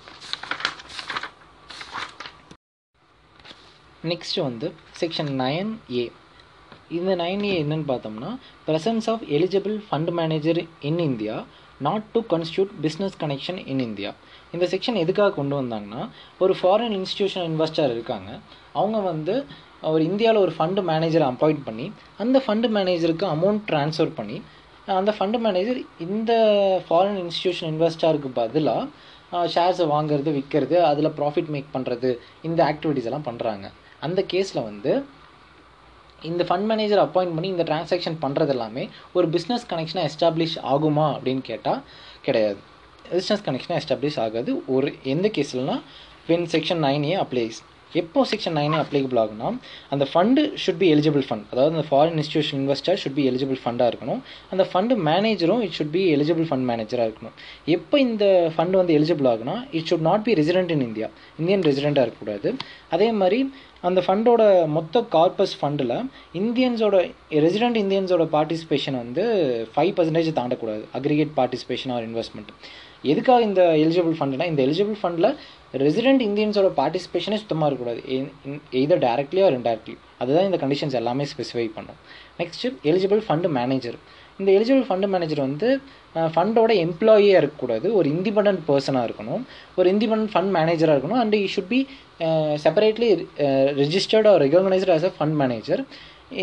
[4.13, 4.67] நெக்ஸ்ட் வந்து
[5.03, 6.05] செக்ஷன் நயன் ஏ
[6.97, 8.29] இந்த நைன் ஏ என்னன்னு பார்த்தோம்னா
[8.67, 10.61] presence of eligible fund manager
[10.91, 11.37] in India
[11.87, 14.11] not to constitute business connection in India
[14.55, 16.03] இந்த செக்ஷன் எதுக்காக கொண்டு வந்தாங்கன்னா
[16.45, 18.31] ஒரு ஃபாரின் இன்ஸ்டியூஷன் இன்வெஸ்டர் இருக்காங்க.
[18.81, 19.35] அவங்க வந்து
[19.93, 21.87] ஒரு இந்தியாவில் ஒரு ஃபண்டு மேனேஜரை அப்பாயிண்ட் பண்ணி
[22.23, 24.37] அந்த ஃபண்டு மேனேஜருக்கு அமௌண்ட் ட்ரான்ஸ்ஃபர் பண்ணி
[25.01, 26.33] அந்த ஃபண்டு மேனேஜர் இந்த
[26.87, 28.85] ஃபாரின் இன்ஸ்டியூஷன் இன்வெஸ்டருக்கு பதிலாக
[29.55, 32.11] ஷேர்ஸை வாங்குறது விற்கிறது அதில் ப்ராஃபிட் மேக் பண்ணுறது
[32.49, 33.67] இந்த ஆக்டிவிட்டீஸ் எல்லாம் பண்ணுறாங்க
[34.07, 34.93] அந்த கேஸில் வந்து
[36.29, 38.85] இந்த ஃபண்ட் மேனேஜர் அப்பாயிண்ட் பண்ணி இந்த டிரான்சாக்ஷன் பண்ணுறது எல்லாமே
[39.17, 41.81] ஒரு பிஸ்னஸ் கனெக்ஷனாக எஸ்டாப்ளிஷ் ஆகுமா அப்படின்னு கேட்டால்
[42.27, 42.61] கிடையாது.
[43.17, 44.53] பிஸ்னஸ் கனெக்ஷனாக எஸ்டாப்ளிஷ் ஆகாது.
[44.75, 45.77] ஒரு எந்த கேஸ்லனா
[46.29, 47.59] when section nine A applies
[48.03, 49.49] எப்போ செக்ஷன் நைனே அப்ளிகபிள் ஆகுனா
[49.95, 53.91] அந்த fund should be eligible fund அதாவது அந்த foreign institution investor should be eligible ஃபண்டாக
[53.93, 54.21] இருக்கணும்.
[54.55, 57.37] அந்த fund மேனேஜரும் it should be eligible fund மேனேஜராக இருக்கணும்.
[57.77, 58.25] எப்போ இந்த
[58.57, 61.09] ஃபண்டு வந்து எலிஜிபிள் ஆகுனா it should not be resident in India
[61.41, 62.51] Indian ரெசிடெண்ட்டாக இருக்கக்கூடாது.
[62.97, 63.41] அதே மாதிரி
[63.89, 64.43] அந்த ஃபண்டோட
[64.77, 65.93] மொத்த கார்பஸ் ஃபண்டில்
[66.41, 66.97] இந்தியன்ஸோட
[67.45, 69.25] ரெசிடென்ட் இந்தியன்ஸோட பார்ட்டிசிபேஷன் வந்து
[69.75, 70.85] ஃபைவ் பர்சன்டேஜ் தாண்டக்கூடாது.
[70.99, 72.51] அக்ரிகேட் பார்ட்டிசிபேஷன் ஆர் இன்வெஸ்ட்மெண்ட்
[73.13, 75.31] எதுக்காக இந்த எலிஜிபிள் ஃபண்டுனா இந்த எலிஜிபிள் ஃபண்டில்
[75.85, 78.03] ரெசிடென்ட் இந்தியன்ஸோட பார்ட்டிசிபேஷனே சுத்தமாக இருக்கக்கூடாது.
[78.81, 81.99] எய்தர் டேரக்ட்லி ஆர் இன்டேரக்ட்லி அதுதான் இந்த கண்டிஷன்ஸ் எல்லாமே ஸ்பெசிஃபை பண்ணும்.
[82.41, 83.99] நெக்ஸ்ட்டு எலிஜிபிள் ஃபண்டு மேனேஜர்
[84.41, 85.69] இந்த எலிஜிபிள் ஃபண்டு மேனேஜர் வந்து
[86.35, 87.87] ஃபண்டோட எம்ப்ளாயியாக இருக்கக்கூடாது.
[87.99, 89.43] ஒரு இண்டிபெண்ட் பர்சனாக இருக்கணும்.
[89.79, 91.21] ஒரு இண்டிபெண்ட் ஃபண்ட் மேனேஜராக இருக்கணும்.
[91.23, 91.81] And you should be
[92.65, 93.09] separately
[93.83, 95.83] registered or recognised as a fund manager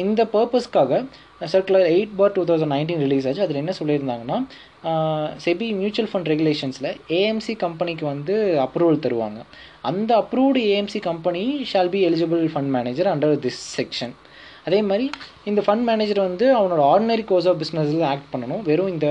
[0.03, 1.01] இந்த பர்பஸ்க்காக
[1.51, 3.43] circular eight bar two thousand nineteen release ஆச்சு.
[3.45, 4.37] அதில் என்ன சொல்லியிருந்தாங்கன்னா
[5.45, 6.89] செபி மியூச்சுவல் ஃபண்ட் ரெகுலேஷன்ஸில்
[7.19, 9.39] ஏஎம்சி கம்பெனிக்கு வந்து அப்ரூவல் தருவாங்க.
[9.91, 14.13] அந்த approved AMC company shall be eligible fund manager under this section
[14.67, 15.05] அதே மாதிரி
[15.49, 18.61] இந்த ஃபண்ட் மேனேஜர் வந்து அவனோட ஆர்டினரி கோர்ஸ் ஆஃப் பிஸ்னஸில் ஆக்ட் பண்ணணும்.
[18.69, 19.07] வெறும் இந்த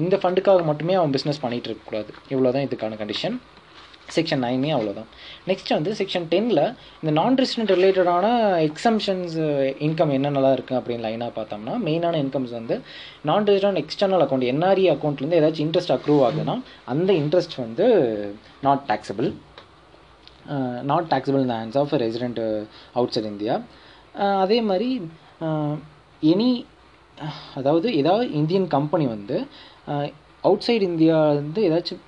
[0.00, 2.10] இந்த ஃபண்டுக்காக மட்டுமே அவன் பிஸ்னஸ் பண்ணிகிட்டு இருக்கக்கூடாது.
[2.32, 3.36] இவ்வளோ தான் இதுக்கான கண்டிஷன்
[4.08, 5.08] செக்ஷன் நைனே அவ்வளோதான்
[5.46, 6.62] நெக்ஸ்ட் வந்து செக்ஷன் டெனில்
[7.00, 8.26] இந்த நான் ரெசிடென்ட் ரிலேட்டடான
[8.68, 9.36] எக்ஸம்ஷன்ஸ்
[9.80, 12.76] இன்கம் என்னென்னலாம் இருக்குது அப்படின்னு லைனாக பார்த்தோம்னா மெயினான இன்கம்ஸ் வந்து
[13.24, 17.86] நான் ரெசிடென்ட் எக்ஸ்டர்னல் அக்கௌண்ட் என்ஆர்இ அக்கௌண்ட்லேருந்து ஏதாச்சும் இன்ட்ரெஸ்ட் அக்ரூவ் ஆகுதுன்னா அந்த இன்ட்ரெஸ்ட் வந்து
[18.62, 19.30] நாட் டேக்ஸபிள்
[20.86, 22.40] நாட் டேக்ஸபிள் இந்த hands of resident
[23.14, 23.56] outside India
[24.42, 24.90] அதே மாதிரி
[25.46, 25.74] uh,
[26.22, 26.50] எனி
[27.18, 29.36] uh, அதாவது ஏதாவது இந்தியன் கம்பெனி வந்து
[30.44, 32.02] அவுட் சைடு இந்தியா வந்து ஏதாச்சும்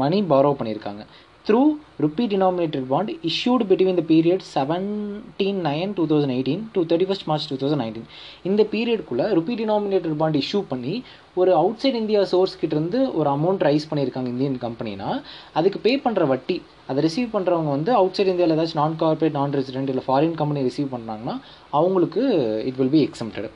[0.00, 1.04] மணி பாரோ பண்ணியிருக்காங்க.
[1.46, 1.58] Through
[2.02, 7.26] rupee denominated bond issued between the period seventeen nine two thousand eighteen to thirty first
[7.30, 8.06] March two thousand nineteen
[8.42, 10.94] இந்த பீரியட்குள்ளே ருப்பி டினாமினேட்டட் பாண்ட் இஷ்யூ பண்ணி
[11.36, 15.10] ஒரு outside India source கிட்டேருந்து ஒரு amount raise பண்ணியிருக்காங்க Indian கம்பெனினா
[15.54, 16.56] அதுக்கு pay பண்ணுற வட்டி
[16.88, 20.62] அதை ரிசீவ் பண்ணுறவங்க வந்து அவுட் சைட் இந்தியாவில் ஏதாச்சும் நான் கார்பரேட் நான் ரெசிடென்ட் இல்லை ஃபாரின் கம்பெனி
[20.62, 21.36] ரிசீவ் பண்ணாங்கன்னா
[21.72, 22.24] அவங்களுக்கு
[22.64, 23.50] it will be exempted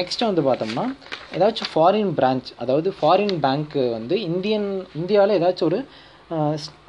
[0.00, 0.84] next வந்து பார்த்தோம்னா
[1.36, 4.68] ஏதாச்சும் ஃபாரின் பிரான்ச் அதாவது ஃபாரின் பேங்க்கு வந்து இந்தியன்
[5.00, 5.80] இந்தியாவில் ஏதாச்சும் ஒரு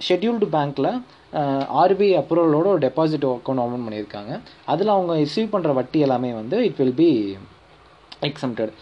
[0.08, 0.92] ஷெட்யூல்டு பேங்க்கில்
[1.82, 4.34] ஆர்பிஐ அப்ரூவலோட ஒரு டெபாசிட் அக்கௌண்ட் ஓப்பன் பண்ணியிருக்காங்க.
[4.74, 7.10] அதில் அவங்க ரிசீவ் பண்ணுற வட்டி எல்லாமே வந்து இட் வில் பி
[8.30, 8.74] எக்ஸம்டட்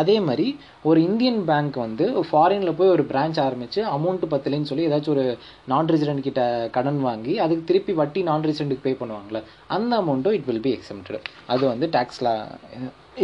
[0.00, 0.46] அதே மாதிரி
[0.88, 5.24] ஒரு இந்தியன் பேங்க் வந்து ஃபாரினில் போய் ஒரு பிரான்ச் ஆரம்பித்து அமௌண்ட்டு பத்தலைன்னு சொல்லி ஏதாச்சும் ஒரு
[5.72, 6.42] நான் ரெசிடென்ட் கிட்ட
[6.72, 9.40] கடன் வாங்கி அதுக்கு திருப்பி வட்டி நான் ரெசிடென்ட்டுக்கு பே பண்ணுவாங்களே
[9.76, 12.30] அந்த அமௌண்ட்டும் இட் வில் பி எக்ஸம்டட் அது வந்து டேக்ஸில்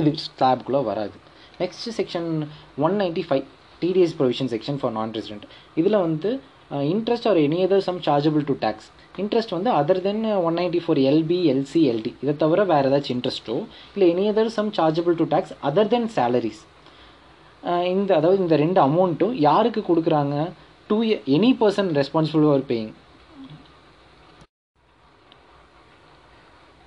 [0.00, 1.16] இது ஸ்லாப்குள்ளே வராது.
[1.62, 2.28] Next section
[2.86, 3.44] one ninety five
[3.82, 5.46] TDS provision section for non resident
[5.80, 6.30] இதில் வந்து
[6.94, 8.88] interest or any other sum chargeable to tax
[9.22, 13.56] interest வந்து other than one ninety four LB LC LD இதை தவிர வேறு ஏதாச்சும் இன்ட்ரெஸ்ட்டோ
[13.94, 16.62] இல்லை any other sum chargeable to tax other than salaries
[17.92, 20.34] இந்த அதாவது இந்த ரெண்டு அமௌண்ட்டும் யாருக்கு கொடுக்குறாங்க?
[20.90, 20.96] To
[21.36, 22.92] any person responsible for paying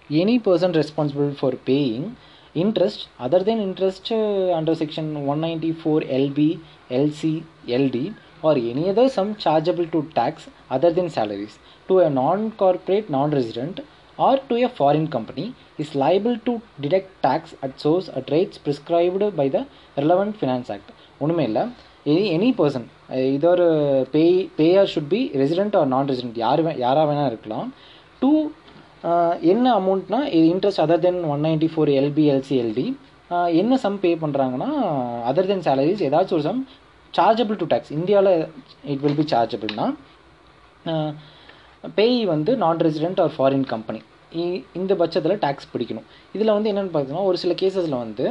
[0.09, 2.07] any person responsible for paying
[2.54, 6.40] interest other than interest uh, under section 194 lb
[7.00, 7.22] lc
[7.80, 7.98] ld
[8.42, 11.54] or any other sum chargeable to tax other than salaries
[11.88, 13.76] to a non-corporate non-resident
[14.18, 15.46] or to a foreign company
[15.78, 19.62] is liable to deduct tax at source at rates prescribed by the
[19.96, 21.62] relevant finance act ஒன்றுமே இல்லை
[22.12, 22.86] any any person
[23.34, 23.66] இது ஒரு
[24.14, 24.24] pay
[24.58, 27.68] payer should be resident or non resident யார் வே யாராக வேணால் இருக்கலாம்
[28.22, 28.30] two
[29.53, 32.85] என்ன அமௌண்ட்னா இது interest other than one ninety four LB LC LD
[33.61, 34.69] என்ன சம் பே பண்ணுறாங்கன்னா
[35.29, 36.61] அதர் தென் சேலரிஸ் ஏதாச்சும் ஒரு சம்
[37.13, 38.33] சார்ஜபிள் டு டேக்ஸ் இந்தியாவில்
[38.93, 39.87] இட் வில் பி சார்ஜபிள்னா
[41.97, 44.01] பேய் வந்து நான் ரெசிடென்ட் ஆர் ஃபாரின் கம்பெனி
[44.79, 46.05] இந்த பட்சத்தில் டேக்ஸ் பிடிக்கணும்.
[46.35, 48.25] இதில் வந்து என்னென்னு பார்த்தீங்கன்னா ஒரு சில கேசஸில் வந்து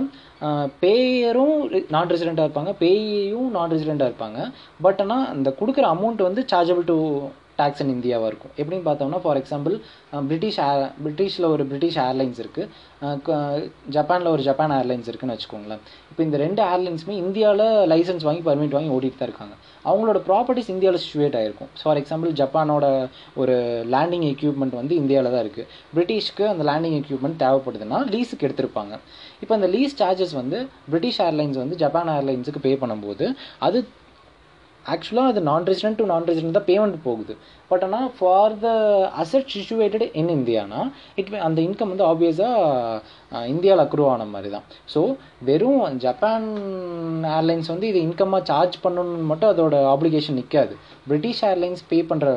[0.82, 1.56] பேயரும்
[1.94, 4.38] நான் ரெசிடெண்ட்டாக இருப்பாங்க பேயும் நான் ரெசிடெண்ட்டாக இருப்பாங்க.
[4.86, 6.98] பட் ஆனால் அந்த கொடுக்குற அமௌண்ட் வந்து சார்ஜபிள் டு
[7.60, 8.52] டேக்ஸ் இன் இந்தியாவாக இருக்கும்.
[8.60, 9.74] எப்படின்னு பார்த்தோம்னா ஃபார் எக்ஸாம்பிள்
[10.30, 13.38] பிரிட்டிஷ் ஏர் பிரிட்டிஷில் ஒரு பிரிட்டிஷ் ஏர்லைன்ஸ் இருக்குது
[13.96, 15.82] ஜப்பானில் ஒரு ஜப்பான் ஏர்லைன்ஸ் இருக்குதுன்னு வச்சுக்கோங்களேன்.
[16.10, 19.54] இப்போ இந்த ரெண்டு ஏர்லைன்ஸுமே இந்தியாவில் லைசன்ஸ் வாங்கி பர்மிட் வாங்கி ஓடிட்டு தான் இருக்காங்க.
[19.90, 22.86] அவங்களோட ப்ராப்பர்ட்டிஸ் இந்தியாவில் சுச்சுவேட் ஆகிருக்கும் ஃபார் எக்ஸாம்பிள் ஜப்பானோட
[23.42, 23.54] ஒரு
[23.94, 28.94] லேண்டிங் எக்யூப்மெண்ட் வந்து இந்தியாவில் தான் இருக்குது பிரிட்டிஷ்க்கு அந்த லேண்டிங் எக்யூப்மெண்ட் தேவைப்படுதுன்னா லீஸுக்கு எடுத்திருப்பாங்க.
[29.42, 30.58] இப்போ அந்த லீஸ் சார்ஜஸ் வந்து
[30.90, 33.26] பிரிட்டிஷ் ஏர்லைன்ஸ் வந்து ஜப்பான் ஏர்லைன்ஸுக்கு பே பண்ணும்போது
[33.68, 33.80] அது
[34.90, 37.34] ஆக்சுவலாக அது non resident to non resident தான் பேமெண்ட் போகுது
[37.70, 38.68] பட் ஆனால் for the
[39.22, 40.80] asset situated in Indiana
[41.14, 43.02] it அந்த இன்கம் வந்து ஆப்வியஸாக
[43.48, 44.64] இந்தியாவில் அக்ரூவ் ஆன மாதிரி தான்.
[44.94, 45.00] ஸோ
[45.42, 46.48] வெறும் ஜப்பான்
[47.36, 50.76] ஏர்லைன்ஸ் வந்து இது இன்கம்மாக சார்ஜ் பண்ணணும்னு மட்டும் அதோட ஆப்ளிகேஷன் நிற்காது
[51.06, 52.28] பிரிட்டிஷ் ஏர்லைன்ஸ் பே பண்ணுற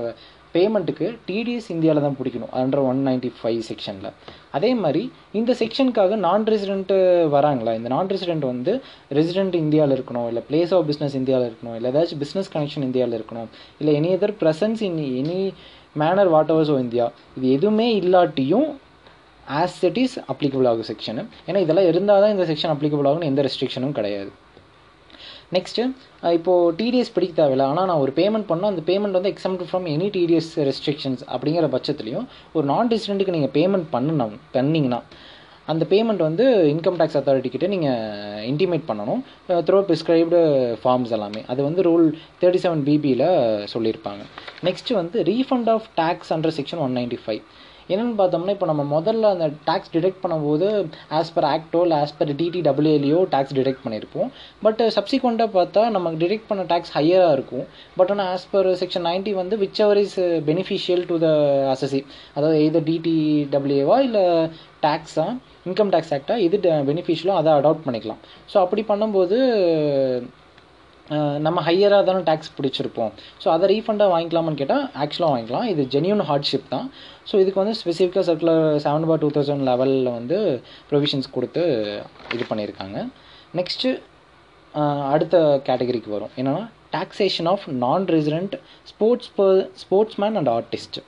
[0.55, 4.09] பேமெண்ட்டுக்கு டிடிஎஸ் இந்தியாவில் தான் பிடிக்கணும் அண்டர் ஒன் நைன்டி ஃபைவ் செக்ஷனில்
[4.57, 5.03] அதே மாதிரி
[5.39, 6.97] இந்த செக்ஷனுக்காக நான் ரெசிடென்ட்டு
[7.35, 7.71] வராங்களா?
[7.79, 8.73] இந்த நான் ரெசிடென்ட் வந்து
[9.17, 13.49] ரெசிடென்ட் இந்தியாவில் இருக்கணும் இல்லை பிளேஸ் ஆஃப் பிஸ்னஸ் இந்தியாவில் இருக்கணும் இல்லை ஏதாச்சும் பிஸ்னஸ் கனெக்ஷன் இந்தியாவில் இருக்கணும்
[13.81, 15.39] இல்லை any other presence in any
[16.01, 17.07] manner what எவர்ஸ் ஓ இந்தியா.
[17.37, 18.69] இது எதுவுமே இல்லாட்டியும்
[19.61, 23.41] ஆஸ் இட் இஸ் அப்ளிகபிள் ஆகும் செக்ஷனு ஏன்னா இதெல்லாம் இருந்தால் தான் இந்த செக்ஷன் அப்ளிகபிள் ஆகும்னு எந்த
[23.47, 24.31] ரெஸ்ட்ரிக்ஷனும் கிடையாது.
[25.57, 25.83] நெக்ஸ்ட்டு
[26.37, 27.67] இப்போது டிடிஎஸ் பிடிக்க தேவையில்ல.
[27.71, 32.27] ஆனால் நான் ஒரு பேமெண்ட் பண்ணால் அந்த பேமெண்ட் வந்து example from any TDS restrictions அப்படிங்கிற பட்சத்துலையும்
[32.55, 35.01] ஒரு நான் ரெசிடென்ட்டுக்கு நீங்கள் பேமெண்ட் பண்ணணும் பண்ணிங்கன்னா
[35.71, 39.21] அந்த பேமெண்ட் வந்து இன்கம் டேக்ஸ் அத்தாரிட்டி நீங்கள் இன்டிமேட் பண்ணணும்.
[39.67, 40.39] த்ரோ ப்ரிஸ்கிரைப்டு
[40.81, 41.41] ஃபார்ம்ஸ் எல்லாமே.
[41.51, 42.07] அது வந்து ரூல்
[42.41, 43.27] தேர்ட்டி செவன் பிபியில்
[43.73, 44.23] சொல்லியிருப்பாங்க.
[44.67, 47.41] நெக்ஸ்ட்டு வந்து refund of tax under section one ninety five
[47.91, 50.67] என்னென்னு பார்த்தோம்னா இப்போ நம்ம முதல்ல அந்த டேக்ஸ் டிடெக்ட் பண்ணும்போது
[51.19, 54.29] ஆஸ் பர் ஆக்டோ இல்லை ஆஸ் பர் டிடிடபிள்யூஎல்லையோ டேக்ஸ் டிடெக்ட் பண்ணியிருப்போம்
[54.65, 57.65] பட் சப்சிக்வெண்ட்டாக பார்த்தா நமக்கு டிடெக்ட் பண்ண டேக்ஸ் ஹையராக இருக்கும்.
[57.99, 60.19] பட் ஆனால் ஆஸ் பர் செக்ஷன் நைன்ட்டி வந்து whichever is
[60.49, 61.31] beneficial to the
[61.73, 62.01] assessee
[62.35, 64.25] அதாவது எது டிடிடபிள்யூவா இல்லை
[64.85, 65.27] டேக்ஸா
[65.69, 66.57] இன்கம் டேக்ஸ் ஆக்டாக எது
[66.91, 68.21] பெனிஃபிஷியலோ அதை அடாப்ட் பண்ணிக்கலாம்.
[68.53, 69.37] ஸோ அப்படி பண்ணும்போது
[71.45, 73.11] நம்ம ஹையராக தானே டேக்ஸ் பிடிச்சிருப்போம்.
[73.43, 75.67] ஸோ அதை ரீஃபண்டாக வாங்கிக்கலாமான்னு கேட்டால் ஆக்சுவலாக வாங்கிக்கலாம்.
[75.71, 76.87] இது ஜென்யூன் ஹார்ட்ஷிப் தான்.
[77.29, 80.37] ஸோ இதுக்கு வந்து ஸ்பெசிஃபிக்காக circular seven bar two thousand லெவலில் வந்து
[80.91, 81.63] ப்ரொவிஷன்ஸ் கொடுத்து
[82.35, 82.99] இது பண்ணியிருக்காங்க.
[83.59, 83.91] நெக்ஸ்ட்டு
[85.13, 85.37] அடுத்த
[85.67, 86.33] கேட்டகரிக்கு வரும்.
[86.39, 86.63] என்னென்னா
[86.97, 88.55] taxation of non resident
[88.91, 90.99] sports per sportsman and artist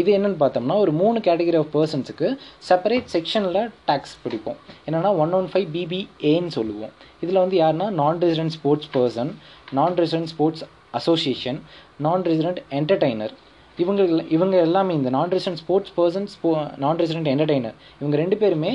[0.00, 2.28] இது என்னென்னு பார்த்தோம்னா ஒரு மூணு கேட்டகரி ஆஃப் பர்சன்ஸுக்கு
[2.68, 4.58] செப்பரேட் செக்ஷனில் டேக்ஸ் பிடிப்போம்.
[4.86, 6.92] என்னென்னா ஒன் ஒன் ஃபைவ் பிபிஏன்னு சொல்லுவோம்.
[7.24, 9.32] இதில் வந்து யாருன்னா non resident sports person
[9.78, 10.64] non resident sports
[11.00, 11.60] association
[12.06, 13.34] non resident entertainer
[13.82, 14.02] இவங்க
[14.36, 16.50] இவங்க எல்லாமே இந்த நான் ரெசிடென்ட் ஸ்போர்ட்ஸ் பர்சன் ஸ்போ
[16.84, 18.72] நான் ரெசிடென்ட் என்டர்டைனர் இவங்க ரெண்டு பேருமே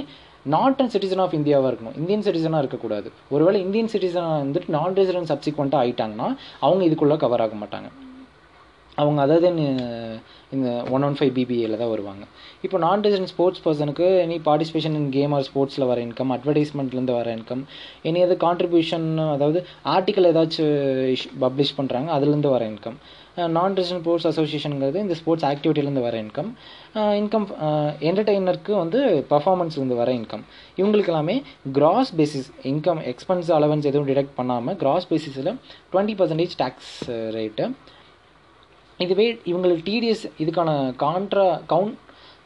[0.54, 3.10] நாட் அண்ட் சிட்டிசன் ஆஃப் இந்தியாவாக இருக்கணும் இந்தியன் சிட்டிசனாக இருக்கக்கூடாது.
[3.34, 6.28] ஒருவேளை இந்தியன் சிட்டிசனாக வந்துட்டு நான் ரெசிடென்ட் சப்சிக்வெண்ட்டாக ஆகிட்டாங்கன்னா
[6.66, 7.90] அவங்க இதுக்குள்ளே கவர் ஆக மாட்டாங்க.
[8.98, 9.48] அவங்க அதாவது
[9.84, 10.16] uh,
[10.56, 12.24] இந்த ஒன் ஒன் ஃபைவ் பிபிஏல தான் வருவாங்க.
[12.66, 17.30] இப்போ நான் ரெசிடென்ட் ஸ்போர்ட்ஸ் பர்சனுக்கு any participation in game or ஸ்போர்ட்ஸில் வர இன்கம் அட்வர்டைஸ்மெண்ட்லேருந்து வர
[17.38, 17.64] இன்கம்
[18.10, 19.62] எனி அது கான்ட்ரிபியூஷன் அதாவது
[19.96, 20.74] ஆர்டிக்கல் ஏதாச்சும்
[21.46, 23.00] பப்ளிஷ் uh, பண்ணுறாங்க அதுலேருந்து வர இன்கம்
[23.56, 26.50] நான் ரெசிடென்ட் ஸ்போர்ட்ஸ் அசோசியேஷனுங்கிறது இந்த ஸ்போர்ட்ஸ் ஆக்டிவிட்டிலேருந்து வர இன்கம்
[27.22, 27.48] இன்கம்
[28.10, 29.00] என்டர்டெய்னருக்கு வந்து
[29.32, 30.44] பர்ஃபார்மன்ஸ்லேருந்து வர இன்கம்
[30.78, 31.36] இவங்களுக்கு எல்லாமே
[31.78, 35.52] gross basis income expense allowance எதுவும் டிடெக்ட் பண்ணாமல் கிராஸ் பேசிஸில்
[35.94, 36.94] டுவெண்ட்டி பர்சன்டேஜ் டேக்ஸ்
[37.38, 37.66] ரேட்டு
[38.98, 40.70] இதுவே இவங்களுக்கு டிடிஎஸ் இதுக்கான
[41.04, 41.96] contra count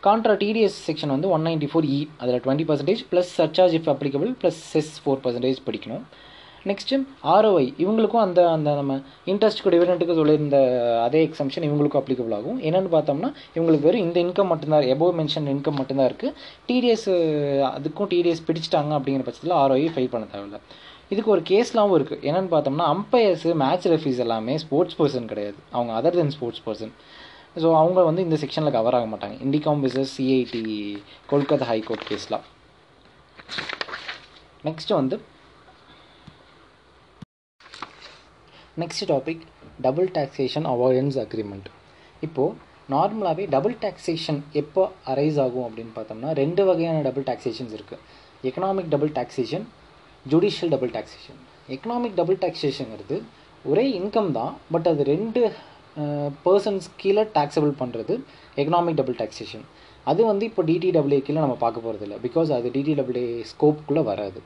[0.06, 4.32] contra TDS section வந்து ஒன் நைன்டி ஃபோர் இ அதில் twenty percentage plus surcharge if applicable
[4.42, 6.06] plus cess four percentage படிக்கணும்.
[6.70, 6.98] Next
[7.34, 8.94] ROI இவங்களுக்கும் அந்த அந்த நம்ம
[9.32, 10.58] இன்ட்ரெஸ்ட்டுக்கு டிவிடெண்ட்டுக்கு சொல்லியிருந்த
[11.04, 12.58] அதே எக்ஸம்ஷன் இவங்களுக்கும் அப்ளிகபிள் ஆகும்.
[12.68, 16.34] என்னென்னு பார்த்தோம்னா இவங்களுக்கு வெறும் இந்த இன்கம் மட்டும்தான் எபோவ் மென்ஷன் இன்கம் மட்டும்தான் இருக்குது
[16.70, 17.08] டிடிஎஸ்
[17.78, 20.62] அதுக்கும் டிடிஎஸ் பிடிச்சிட்டாங்க அப்படிங்கிற பட்சத்தில் ஆர்ஓஐ ஃபைல் பண்ண தேவையில்லை.
[21.12, 25.58] இதுக்கு ஒரு கேஸ்லாம் இருக்குது என்னென்னு பார்த்தோம்னா அம்பையர்ஸு மேட்ச் ரெஃபீஸ் எல்லாமே ஸ்போர்ட்ஸ் பர்சன் கிடையாது.
[25.76, 26.93] அவங்க other than sports person
[27.62, 29.36] so அவங்க வந்து இந்த செக்ஷனில் கவர் ஆக மாட்டாங்க.
[29.46, 30.63] இண்டிகாம் பிசஸ் சிஐடி
[31.32, 32.46] கொல்கத்தா ஹைகோர்ட் கேஸ்லாம்
[34.67, 35.17] நெக்ஸ்ட் வந்து
[38.84, 39.43] next topic
[39.86, 41.67] double taxation avoidance agreement
[42.26, 42.56] இப்போது
[42.93, 48.04] நார்மலாகவே டபுள் டாக்ஸேஷன் எப்போ அரைஸ் ஆகும் அப்படின்னு பார்த்தோம்னா ரெண்டு வகையான டபுள் டாக்ஸேஷன்ஸ் இருக்குது
[48.50, 49.65] economic double taxation
[50.32, 51.40] judicial double taxation
[51.76, 53.18] economic double டாக்ஸேஷனுங்கிறது
[53.66, 55.42] ஒரே இன்கம் தான் பட் அது ரெண்டு
[56.46, 58.13] பர்சன்ஸ் கீழே டேக்ஸபிள் பண்ணுறது
[58.62, 59.66] எக்கனாமிக் டபுள் டாக்ஸேஷன்
[60.12, 64.40] அது வந்து இப்போ டிடிடபிள்யூ கீழே நம்ம பார்க்க போகிறது இல்லை பிகாஸ் அது டிடிடபிள்யூ ஸ்கோப்புக்குள்ளே வராது.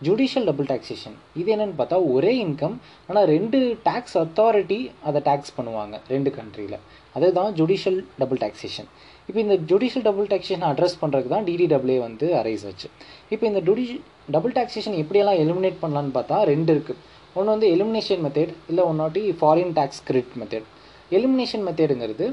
[0.00, 2.76] ஜுடிஷியல் டபுள் டாக்ஸேஷன் இது என்னென்னு பார்த்தா ஒரே இன்கம்
[3.08, 6.78] ஆனால் ரெண்டு டேக்ஸ் அத்தாரிட்டி அதை டேக்ஸ் பண்ணுவாங்க ரெண்டு கண்ட்ரியில்
[7.16, 8.88] அதுதான் ஜுடிஷியல் டபுள் டாக்ஸேஷன்
[9.28, 12.88] இப்போ இந்த ஜுடிஷியல் டபுள் டாக்ஸேஷன் அட்ரஸ் பண்ணுறதுக்கு தான் டிடிடபிள்யூ வந்து அரைஸ் ஆச்சு.
[13.34, 13.84] இப்போ இந்த ஜுடி
[14.28, 17.00] டபுள் டாக்ஸேஷன் எப்படியெல்லாம் எலிமினேட் பண்ணலான்னு பார்த்தா ரெண்டு இருக்குது
[17.36, 20.66] ஒன்று வந்து எலிமினேஷன் மெத்தேட் இல்லை ஒன்னாட்டி foreign tax credit method
[21.10, 22.26] elimination மெத்தேடுங்கிறது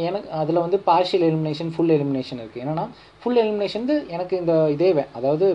[0.00, 2.84] எனக்கு அதில் வந்து பார்ஷியல் எலிமினேஷன் ஃபுல் எலிமினேஷன் இருக்குது என்னென்னா
[3.22, 5.46] ஃபுல் எலிமினேஷன் எனக்கு இந்த இதே வே- அதாவது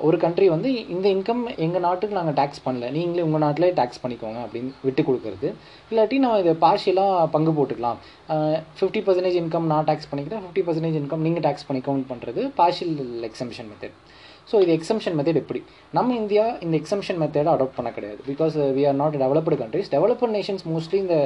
[0.00, 2.90] ஒரு கண்ட்ரி வந்து இந்த இன்கம் எங்கள் நாட்டுக்கு நாங்கள் டேக்ஸ் பண்ணல.
[2.90, 5.48] நீங்களே உங்கள் நாட்டிலே டேக்ஸ் பண்ணிக்கோங்க அப்படின்னு விட்டு கொடுக்குறது.
[5.90, 7.98] இல்லாட்டி நான் இதை பார்ஷியலாக பங்கு போட்டுக்கலாம்.
[8.78, 10.42] ஃபிஃப்டி பர்சன்டேஜ் இன்கம் நான் டேக்ஸ் பண்ணிக்கிறேன்.
[10.44, 12.96] ஃபிஃப்டி பர்சன்டேஜ் இன்கம் நீங்கள் டேக்ஸ் பண்ணிக்கோங்க பண்ணுறது பார்ஷியல்
[13.30, 13.96] எக்ஸம்ஷன் மெத்தட்
[14.52, 15.60] ஸோ இது எக்ஸம்ஷன் மெத்தட் எப்படி?
[15.98, 18.20] நம்ம இந்தியா இந்த எக்ஸம்ஷன் மெத்தடை அடாப்ட் பண்ண கிடையாது.
[18.30, 21.16] Because we are not developed countries developed nations mostly இந்த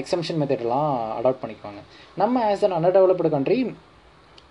[0.00, 1.80] எக்ஸம்ஷன் மெத்தடெல்லாம் அடாப்ட் பண்ணிக்குவாங்க.
[2.22, 3.58] நம்ம as an under developed country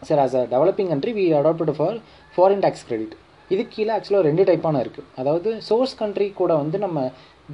[0.08, 1.98] sir as a developing country we adopted for
[2.36, 3.16] foreign tax credit
[3.52, 7.00] இது கீழே ஆக்சுவலாக ரெண்டு டைப்பான இருக்குது அதாவது சோர்ஸ் கண்ட்ரி கூட வந்து நம்ம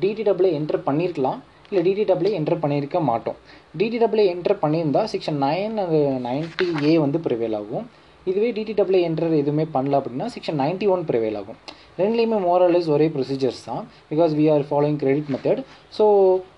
[0.03, 3.38] டிடிடபிள்யூ என்டர் பண்ணியிருக்கலாம் இல்லை டிடிடபிள்யூ என்டர் பண்ணியிருக்க மாட்டோம்.
[3.79, 7.88] டிடிடபிள்யூ என்டர் பண்ணியிருந்தால் செக்ஷன் நைன் அது நைன்ட்டி ஏ வந்து ப்ரிவேல் ஆகும்.
[8.31, 11.59] இதுவே டிடிடபிள்யூ என்டர் எதுவுமே பண்ணல அப்படின்னா செக்ஷன் நைன்ட்டி ஒன் ப்ரிவேல் ஆகும்.
[11.99, 13.83] ரெண்டுலேயுமே மோரலைஸ் ஒரே ப்ரொசீஜர்ஸ் தான்.
[14.09, 15.61] Because we are following credit method
[15.97, 16.03] so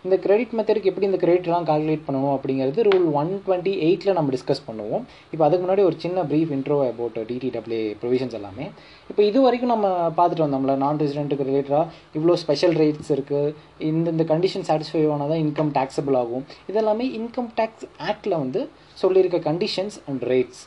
[0.05, 4.63] இந்த கிரெடிட் மெத்தடுக்கு எப்படி இந்த கிரெடிட்லாம் கால்குலேட் பண்ணணும் அப்படிங்கிறது ரூல் ஒன் டுவெண்ட்டி எயிட்டில் நம்ம டிஸ்கஸ்
[4.67, 5.03] பண்ணுவோம்.
[5.34, 8.65] இப்போ அதுக்கு முன்னாடி ஒரு சின்ன brief intro about TTW provisions எல்லாமே.
[9.12, 9.88] இப்போ இது வரைக்கும் நம்ம
[10.19, 11.86] பார்த்துட்டு வந்தோம்ல நான் ரெசிடென்ட்டுக்கு ரிலேட்டடாக
[12.19, 13.53] இவ்வளோ ஸ்பெஷல் ரேட்ஸ் இருக்குது
[13.91, 16.45] இந்த இந்த கண்டிஷன் சாட்டிஸ்ஃபை ஆனால் தான் இன்கம் டேக்ஸபிள் ஆகும்.
[16.71, 18.63] இதெல்லாமே இன்கம் டேக்ஸ் ஆக்டில் வந்து
[19.03, 20.63] சொல்லியிருக்க கண்டிஷன்ஸ் அண்ட் ரேட்ஸ்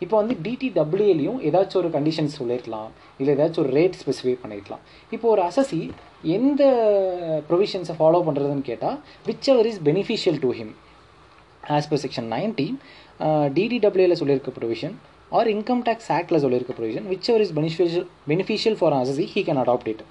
[0.00, 4.82] இப்போ வந்து டிடிடபிள்யூலையும் ஏதாச்சும் ஒரு கண்டிஷன்ஸ் சொல்லியிருக்கலாம் இல்லை ஏதாச்சும் ஒரு ரேட் ஸ்பெசிஃபை பண்ணியிருக்கலாம்
[5.12, 5.80] இப்போ ஒரு அசசி
[6.36, 6.62] எந்த
[7.48, 8.96] ப்ரொவிஷன்ஸை ஃபாலோ பண்ணுறதுன்னு கேட்டால்
[9.48, 10.72] whichever is beneficial to him
[11.70, 12.68] as per section ninety
[13.54, 14.94] டிடிடபிள்யூல சொல்லியிருக்க ப்ரொவிஷன்
[15.32, 19.88] ஆர் இன்கம் டேக்ஸ் ஆக்டில் சொல்லியிருக்க provision whichever is beneficial beneficial for assessee he can adopt
[19.88, 20.04] it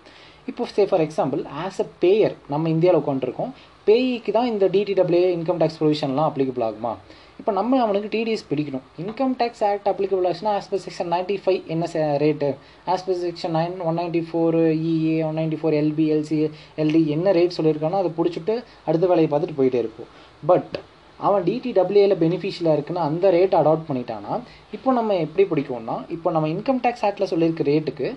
[0.47, 3.51] இப்போ say for example as a payer நம்ம இந்தியாவில் உட்காந்துருக்கோம்
[3.87, 6.93] பேய்க்கு தான் இந்த டிடிடபிள்யூ இன்கம் டேக்ஸ் ப்ரொவிஷன்லாம் அப்ளிகபிள் ஆகுமா?
[7.39, 8.85] இப்போ நம்ம அவனுக்கு டிடிஎஸ் பிடிக்கணும்.
[9.01, 11.87] இன்கம் டேக்ஸ் ஆக்ட் அப்ளிகபிள் ஆச்சுன்னா as per section ninety five என்ன
[12.23, 12.49] rate
[12.93, 14.57] as per section nine one ninety four
[14.91, 16.37] EA one ninety four LB LC
[16.83, 18.55] LD என்ன ரேட் சொல்லியிருக்கானோ அதை பிடிச்சிட்டு
[18.87, 20.09] அடுத்த வேலையை பார்த்துட்டு போயிட்டே இருப்போம்.
[20.51, 20.75] பட்
[21.19, 24.33] அவன் டிடிடபிள்யூல பெனிஃபிஷியலாக இருக்குன்னா அந்த ரேட் அடாப்ட் பண்ணிட்டானா
[24.75, 28.09] இப்போ நம்ம எப்படி பிடிக்கும்னா இப்போ நம்ம இன்கம் டேக்ஸ் ஆக்டில் சொல்லியிருக்க ரேட்டுக்கு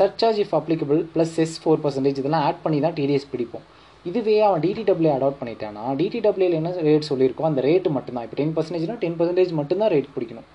[0.00, 3.64] surcharge if applicable plus cess four percentage இதெல்லாம் ஆட் பண்ணி தான் டிடிஎஸ் பிடிப்போம்.
[4.10, 8.24] இதுவே அவன் டிடிடபிள்யூ அடாப்ட் பண்ணிட்டானா டிடிடபிள்யூல என்ன ரேட் சொல்லியிருக்கோ அந்த ரேட்டு மட்டும்தான்.
[8.26, 10.46] இப்போ டென் பர்சன்டேஜ்னா டென் பர்சன்டேஜ் மட்டும்தான் ரேட் பிடிக்கணும்.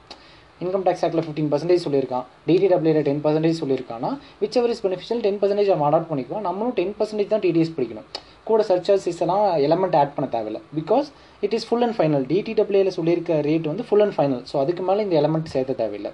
[0.64, 2.26] இன்கம் டேக்ஸ் ஆக்டில் ஃபிஃப்டீன் பர்சன்டேஜ் சொல்லியிருக்கான்.
[2.48, 4.10] டிடிடபிள்யூல ten percentage சொல்லியிருக்கானா
[4.60, 8.08] whichever is beneficial ten percentage அவன் அடாப்ட் பண்ணிக்குவோம் நம்மளும் டென் பர்சன்டேஜ் தான் டிடிஎஸ் பிடிக்கணும்.
[8.50, 10.60] கூட சர்ச்சார்ஜஸ் எல்லாம் எலமெண்ட் ஆட் பண்ண தேவையில்ல.
[10.80, 11.08] Because
[11.46, 15.04] it is full and final டிடிடபிள்யூல சொல்லியிருக்க ரேட் வந்து ஃபுல் அண்ட் ஃபைனல் ஸோ அதுக்கு மேலே
[15.08, 16.12] இந்த எலமெண்ட் சேர்த்த தேவையில்லை.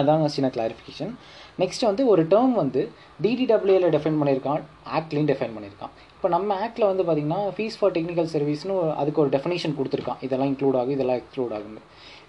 [0.00, 1.12] அதான் சின்ன கிளாரிஃபிகேஷன்
[1.62, 2.80] நெக்ஸ்ட் வந்து ஒரு டேர்ம் வந்து
[3.24, 4.62] டிடிடபிள்யூல டிஃபைன் பண்ணியிருக்கான்.
[4.98, 5.92] ஆக்ட்லேயும் டிஃபைன் பண்ணியிருக்கான்.
[6.16, 10.20] இப்போ நம்ம ஆக்டில் வந்து பார்த்தீங்கன்னா ஃபீஸ் ஃபார் டெக்னிக்கல் சர்வீஸ்னு அதுக்கு ஒரு டெஃபினேஷன் கொடுத்துருக்கான்.
[10.26, 11.82] இதெல்லாம் இன்க்ளூட் ஆகும் இதெல்லாம் எக்ஸ்க்ளூட் ஆகும்னு.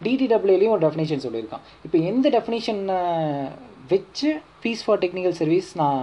[0.05, 1.63] டிடிடபிள்யூலையும் ஒரு டெஃபினேஷன் சொல்லியிருக்கான்.
[1.87, 2.99] இப்போ எந்த டெஃபினேஷனை
[3.93, 4.29] வச்சு
[4.61, 6.01] ஃபீஸ் ஃபார் டெக்னிக்கல் சர்வீஸ் நான்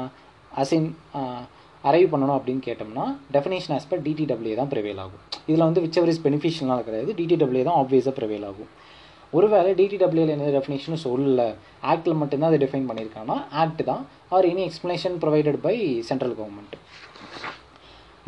[0.62, 0.88] அசைன்
[1.88, 5.22] அரைவ் பண்ணணும் அப்படின்னு கேட்டோம்னா டெஃபினேஷன் ஆஸ்பெக்ட் பர் டிடிடபிள்யூ தான் ப்ரிவேல் ஆகும்.
[5.48, 7.10] இதில் வந்து விச் எவர் இஸ் பெனிஃபிஷியல்னால கிடையாது.
[7.18, 8.70] டிடிடபிள்யூ தான் ஆப்வியஸாக ப்ரிவேல் ஆகும்.
[9.36, 11.42] ஒருவேளை டிடிடபிள்யூல என்ன டெஃபினேஷனும் சொல்லல.
[11.92, 14.02] ஆக்டில் மட்டும்தான் அதை டிஃபைன் பண்ணியிருக்காங்கன்னா ஆக்ட் தான்.
[14.36, 15.74] Or any explanation provided by
[16.10, 16.76] central government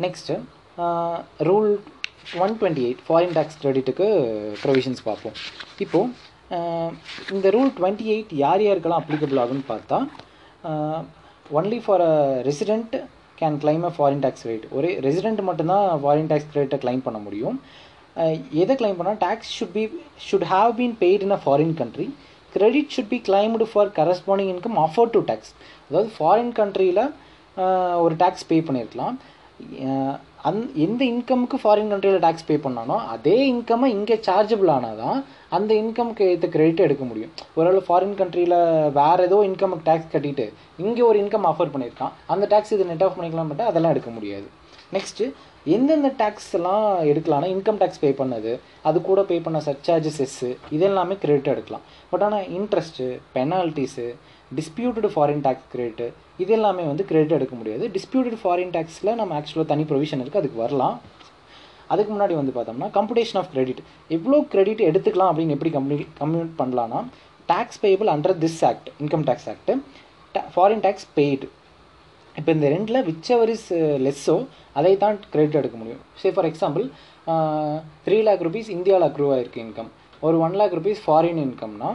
[0.05, 0.35] next
[1.49, 1.69] rule
[2.45, 4.07] one twenty eight foreign tax கிரெடிட்டுக்கு
[4.63, 5.37] provisions பார்ப்போம்.
[5.85, 6.25] இப்போது
[7.35, 9.97] இந்த ரூல் டுவெண்ட்டி எயிட் யார் யாருக்கெல்லாம் அப்ளிகபிள் ஆகுன்னு பார்த்தா
[11.59, 12.13] only for a
[12.49, 12.95] resident
[13.39, 17.57] can claim a foreign tax rate ஒரே ரெசிடெண்ட் மட்டும்தான் ஃபாரின் டேக்ஸ் ரேட்டை கிளைம் பண்ண முடியும்.
[18.63, 19.83] எதை கிளைம் பண்ணால் tax should be
[20.27, 22.07] should have been paid in a foreign country
[22.53, 25.51] credit should be claimed for corresponding income offered to tax
[25.87, 27.03] அதாவது foreign கண்ட்ரியில்
[28.05, 29.17] ஒரு டேக்ஸ் பே பண்ணியிருக்கலாம்
[30.49, 35.17] அந் எந்த இன்கமுக்கு ஃபாரின் கண்ட்ரியில் டேக்ஸ் பே பண்ணானோ அதே இன்கம்மை இங்கே சார்ஜபிள் ஆனால் தான்
[35.55, 37.31] அந்த இன்கம்க்கு ஏற்ற கிரெடிட் எடுக்க முடியும்.
[37.57, 38.57] ஒருவேளை ஃபாரின் கண்ட்ரியில்
[38.99, 40.45] வேறு ஏதோ இன்கமுக்கு டேக்ஸ் கட்டிட்டு
[40.85, 44.47] இங்கே ஒரு இன்கம் ஆஃபர் பண்ணியிருக்கான் அந்த டேக்ஸ் இது நெட் ஆஃப் பண்ணிக்கலாம் பட் அதெல்லாம் எடுக்க முடியாது.
[44.95, 45.25] நெக்ஸ்ட்டு
[45.75, 48.51] எந்தெந்த டேக்ஸ் எல்லாம் எடுக்கலாம்னா இன்கம் டேக்ஸ் பே பண்ணது
[48.89, 51.83] அது கூட பே பண்ண சர்ச்சார்ஜஸ் எஸ்ஸு இதெல்லாமே கிரெடிட் எடுக்கலாம்.
[52.11, 54.05] பட் ஆனால் interest penalties
[54.51, 56.07] disputed foreign tax credit
[56.43, 57.85] இது எல்லாமே வந்து கிரெடிட் எடுக்க முடியாது.
[57.97, 60.95] டிஸ்பியூட்டட் ஃபாரின் டேக்ஸில் நம்ம ஆக்சுவலாக தனி ப்ரொவிஷன் இருக்குது அதுக்கு வரலாம்.
[61.93, 63.81] அதுக்கு முன்னாடி வந்து பார்த்தோம்னா கம்ப்யூட்டேஷன் ஆஃப் கிரெடிட்
[64.15, 67.01] எவ்வளோ கிரெடிட் எடுத்துக்கலாம் அப்படின்னு எப்படி கம்யூ கம்யூட் பண்ணலான்னா
[67.49, 69.71] tax payable under this act income tax act
[70.55, 71.47] foreign tax paid
[72.39, 73.69] இப்போ இந்த ரெண்டில் விச் எவர் இஸ்
[74.05, 74.35] லெஸ்ஸோ
[74.79, 76.01] அதை தான் கிரெடிட் எடுக்க முடியும்.
[76.21, 76.85] Say for example
[78.05, 79.89] three lakh rupees இந்தியாவில் அக்ரூவ் ஆகிருக்கு இன்கம்
[80.27, 81.89] ஒரு ஒன் லேக் ருபீஸ் ஃபாரின் இன்கம்னா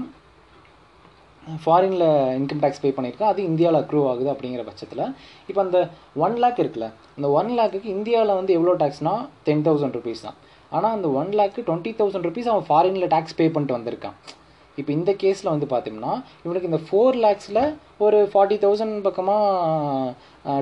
[1.63, 5.05] ஃபாரினில் இன்கம் டேக்ஸ் பே பண்ணியிருக்கா அது இந்தியாவில் அக்ரூவ் ஆகுது அப்படிங்கிற பட்சத்தில்
[5.49, 5.79] இப்போ அந்த
[6.25, 10.37] ஒன் லேக் இருக்குல்ல அந்த ஒன் லேக்குக்கு இந்தியாவில் வந்து எவ்வளோ டேக்ஸ்னால் டென் தௌசண்ட் ருபீஸ் தான்.
[10.77, 14.17] ஆனால் அந்த one lakh twenty thousand rupees அவன் ஃபாரினில் டேக்ஸ் பே பண்ணிட்டு வந்திருக்கான்.
[14.81, 16.13] இப்போ இந்த கேஸில் வந்து பார்த்தோம்னா
[16.45, 17.63] இவனுக்கு இந்த ஃபோர் லேக்ஸில்
[18.05, 20.15] ஒரு ஃபார்ட்டி தௌசண்ட் பக்கமாக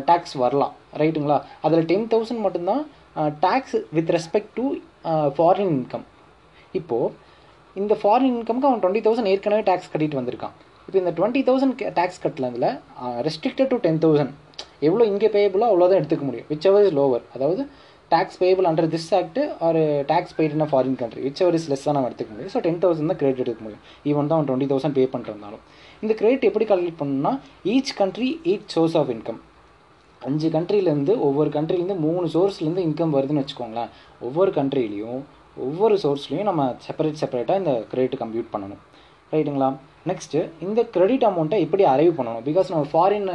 [0.09, 0.73] டேக்ஸ் வரலாம்.
[1.03, 2.83] ரைட்டுங்களா அதில் டென் தௌசண்ட் மட்டும்தான்
[3.45, 4.65] tax with respect to
[5.37, 6.07] foreign income
[6.81, 7.29] இப்போது
[7.81, 10.55] இந்த ஃபாரின் இன்கம்க்கு அவன் டுவெண்ட்டி தௌசண்ட் ஏற்கனவே டேக்ஸ் கட்டிட்டு வந்திருக்கான்.
[10.87, 12.71] இப்போ இந்த டுவெண்ட்டி தௌசண்ட் டேக்ஸ் கட்டலதில்
[13.27, 14.35] ரெஸ்ட்ரிக்டட் டு டென் தௌசண்ட்
[14.89, 16.49] எவ்வளோ இங்கே பேயபிளோ அவ்வளோதான் எடுத்துக்க முடியும்.
[16.53, 17.63] விச் எவர் இஸ் லோவர் அதாவது
[18.15, 19.81] tax payable under this act or
[20.13, 22.53] tax paid foreign country whichever is less தான் நம்ம எடுத்துக்க முடியும்.
[22.55, 23.85] ஸோ டென் தௌசண்ட் தான் கிரெடிட் எடுக்க முடியும்.
[24.11, 25.63] ஈவன் தான் அவன் டுவெண்ட்டி தௌசண்ட் பே பண்ணுறதுனாலும்
[26.05, 27.33] இந்த கிரெடிட் எப்படி கால்குலேட் பண்ணணும்னா
[27.75, 29.41] each country each source of income
[30.23, 33.93] அஞ்சு கண்ட்ரிலேருந்து ஒவ்வொரு கண்ட்ரிலேருந்து மூணு சோர்ஸ்லேருந்து இன்கம் வருதுன்னு வச்சுக்கோங்களேன்.
[34.27, 35.21] ஒவ்வொரு கண்ட்ரிலையும்
[35.67, 38.83] ஒவ்வொரு சோர்ஸ்லையும் நம்ம செப்பரேட் செப்பரேட்டாக இந்த கிரெடிட் கம்ப்யூட் பண்ணணும்.
[39.33, 39.69] ரைட்டுங்களா
[40.11, 42.45] நெக்ஸ்ட்டு இந்த கிரெடிட் அமௌண்ட்டை எப்படி அரைவ் பண்ணணும்?
[42.49, 43.29] பிகாஸ் நம்ம ஃபாரின்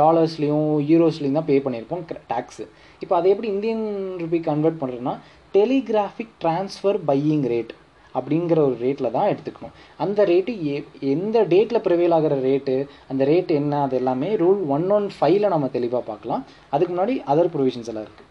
[0.00, 2.64] டாலர்ஸ்லேயும் யூரோஸ்லேயும் தான் பே பண்ணியிருப்போம் டேக்ஸு
[3.02, 3.84] இப்போ அதை எப்படி இந்தியன்
[4.22, 5.14] ருபி கன்வெர்ட் பண்ணுறதுன்னா
[5.54, 7.72] டெலிகிராஃபிக் ட்ரான்ஸ்ஃபர் பையிங் ரேட்
[8.14, 9.74] அப்படிங்கிற ஒரு ரேட்டில் தான் எடுத்துக்கணும்.
[10.04, 10.76] அந்த ரேட்டு எ
[11.14, 12.74] எந்த டேட்டில் ப்ரிவேல் ஆகிற ரேட்டு
[13.10, 16.42] அந்த ரேட் என்ன அது எல்லாமே ரூல் ஒன் ஒன் ஃபைவ்ல நம்ம தெளிவாக பார்க்கலாம்.
[16.74, 18.28] அதுக்கு முன்னாடி அதர் ப்ரொவிஷன்ஸ் எல்லாம் இருக்குது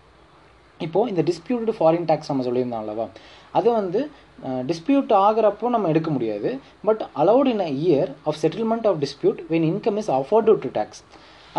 [0.79, 3.05] இப்போது இந்த டிஸ்பியூட்டட் ஃபாரின் டேக்ஸ் நம்ம சொல்லியிருந்தோம் அல்லவா?
[3.57, 4.01] அது வந்து
[4.69, 6.49] டிஸ்பியூட் ஆகிறப்போ நம்ம எடுக்க முடியாது.
[6.87, 11.01] But allowed in a year of settlement of dispute when income is offered to tax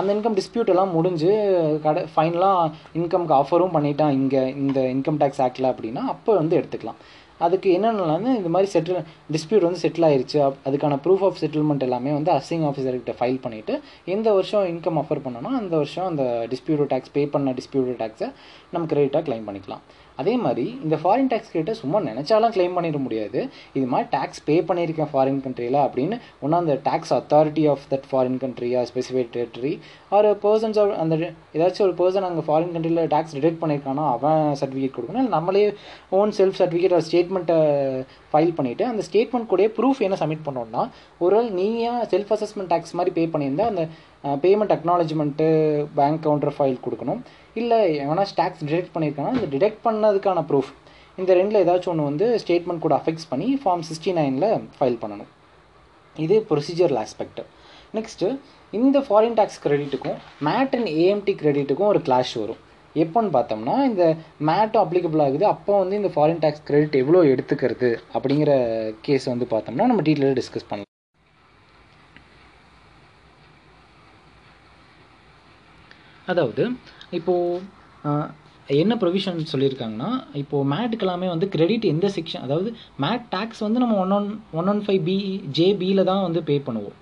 [0.01, 1.31] அந்த இன்கம் டிஸ்பியூட் எல்லாம் முடிஞ்சு
[1.87, 7.01] கடை ஃபைனலாக இன்கம்க்கு ஆஃபரும் பண்ணிட்டான் இங்கே இந்த இன்கம் டேக்ஸ் ஆக்டில் அப்படின்னா அப்போ வந்து எடுத்துக்கலாம்.
[7.47, 8.99] அதுக்கு என்னென்னலாம் இந்த மாதிரி செட்டில்
[9.35, 13.75] டிஸ்பியூட் வந்து செட்டில் ஆயிடுச்சு அதுக்கான ப்ரூஃப் ஆஃப் செட்டில்மெண்ட் எல்லாமே வந்து அசிங் ஆஃபீஸர்கிட்ட ஃபைல் பண்ணிவிட்டு
[14.15, 18.29] எந்த வருஷம் இன்கம் ஆஃபர் பண்ணணும் அந்த வருஷம் அந்த டிஸ்பியூட் டேக்ஸ் பே பண்ண டிஸ்பியூட் டேக்ஸை
[18.75, 19.83] நம்ம கிரெடிட்டாக கிளைம் பண்ணிக்கலாம்.
[20.21, 23.41] அதே மாதிரி இந்த ஃபாரின் டேக்ஸ் கிட்ட சும்மா நினச்சாலாம் கிளைம் பண்ணிட முடியாது.
[23.79, 28.39] இது மாதிரி டேக்ஸ் பே பண்ணியிருக்கேன் ஃபாரின் கண்ட்ரியில் அப்படின்னு ஒன்றா அந்த tax authority of that foreign
[28.45, 29.75] கண்ட்ரியா specified territory
[30.17, 31.17] or persons அந்த
[31.59, 35.23] ஏதாச்சும் ஒரு பர்சன் அங்கே ஃபாரின் கண்ட்ரியில் டேக்ஸ் டிடெக்ட் பண்ணியிருக்கானா அவன் சர்டிஃபிகேட் கொடுக்கணும்.
[35.23, 35.65] இல்லை நம்மளே
[36.21, 37.59] ஓன் செல்ஃப் சர்டிஃபிகேட் ஒரு ஸ்டேட்மெண்ட்டை
[38.33, 40.83] ஃபைல் பண்ணிவிட்டு அந்த ஸ்டேட்மெண்ட் கூட ப்ரூஃப் என்ன சப்மிட் பண்ணோன்னா
[41.25, 43.85] ஒரு நீங்கள் செல்ஃப் அசஸ்மெண்ட் டேக்ஸ் மாதிரி பே பண்ணியிருந்தா அந்த
[44.45, 45.49] payment acknowledgement
[45.99, 47.21] bank counter file கொடுக்கணும்.
[47.63, 50.73] இல்லை எவனா டேக்ஸ் டிடெக்ட் பண்ணியிருக்கானா அந்த டிடெக்ட் பண்ணதுக்கான ப்ரூஃப்
[51.21, 55.31] இந்த ரெண்டில் ஏதாச்சும் ஒன்று வந்து ஸ்டேட்மெண்ட் கூட அஃபெக்ட்ஸ் பண்ணி ஃபார்ம் சிக்ஸ்டி நைனில் ஃபைல் பண்ணணும்.
[56.17, 57.43] இது ப்ரொசீஜரல் ஆஸ்பெக்ட்
[57.97, 58.29] நெக்ஸ்ட்டு
[58.79, 62.61] இந்த ஃபாரின் டேக்ஸ் கிரெடிட்டுக்கும் மேட் அண்ட் ஏஎம்டி கிரெடிட்டுக்கும் ஒரு கிளாஷ் வரும்.
[63.03, 64.05] எப்போன்னு பார்த்தோம்னா இந்த
[64.49, 65.45] மேட்டும் அப்ளிகபிள் ஆகுது.
[65.55, 68.53] அப்போ வந்து இந்த ஃபாரின் டேக்ஸ் கிரெடிட் எவ்வளோ எடுத்துக்கிறது அப்படிங்கிற
[69.09, 70.87] கேஸ் வந்து பார்த்தோம்னா நம்ம டீட்டெயிலாக டிஸ்கஸ் பண்ணலாம்.
[76.33, 76.65] அதாவது
[77.19, 77.69] இப்போது
[78.81, 82.71] என்ன ப்ரொவிஷன் சொல்லியிருக்காங்கன்னா இப்போது மேட்டுக்கு எல்லாமே வந்து கிரெடிட் எந்த செக்ஷன் அதாவது
[83.05, 84.29] மேட் டேக்ஸ் வந்து நம்ம one one
[84.61, 85.17] one one five B
[85.59, 86.99] ஜேபியில் தான் வந்து பே பண்ணுவோம்.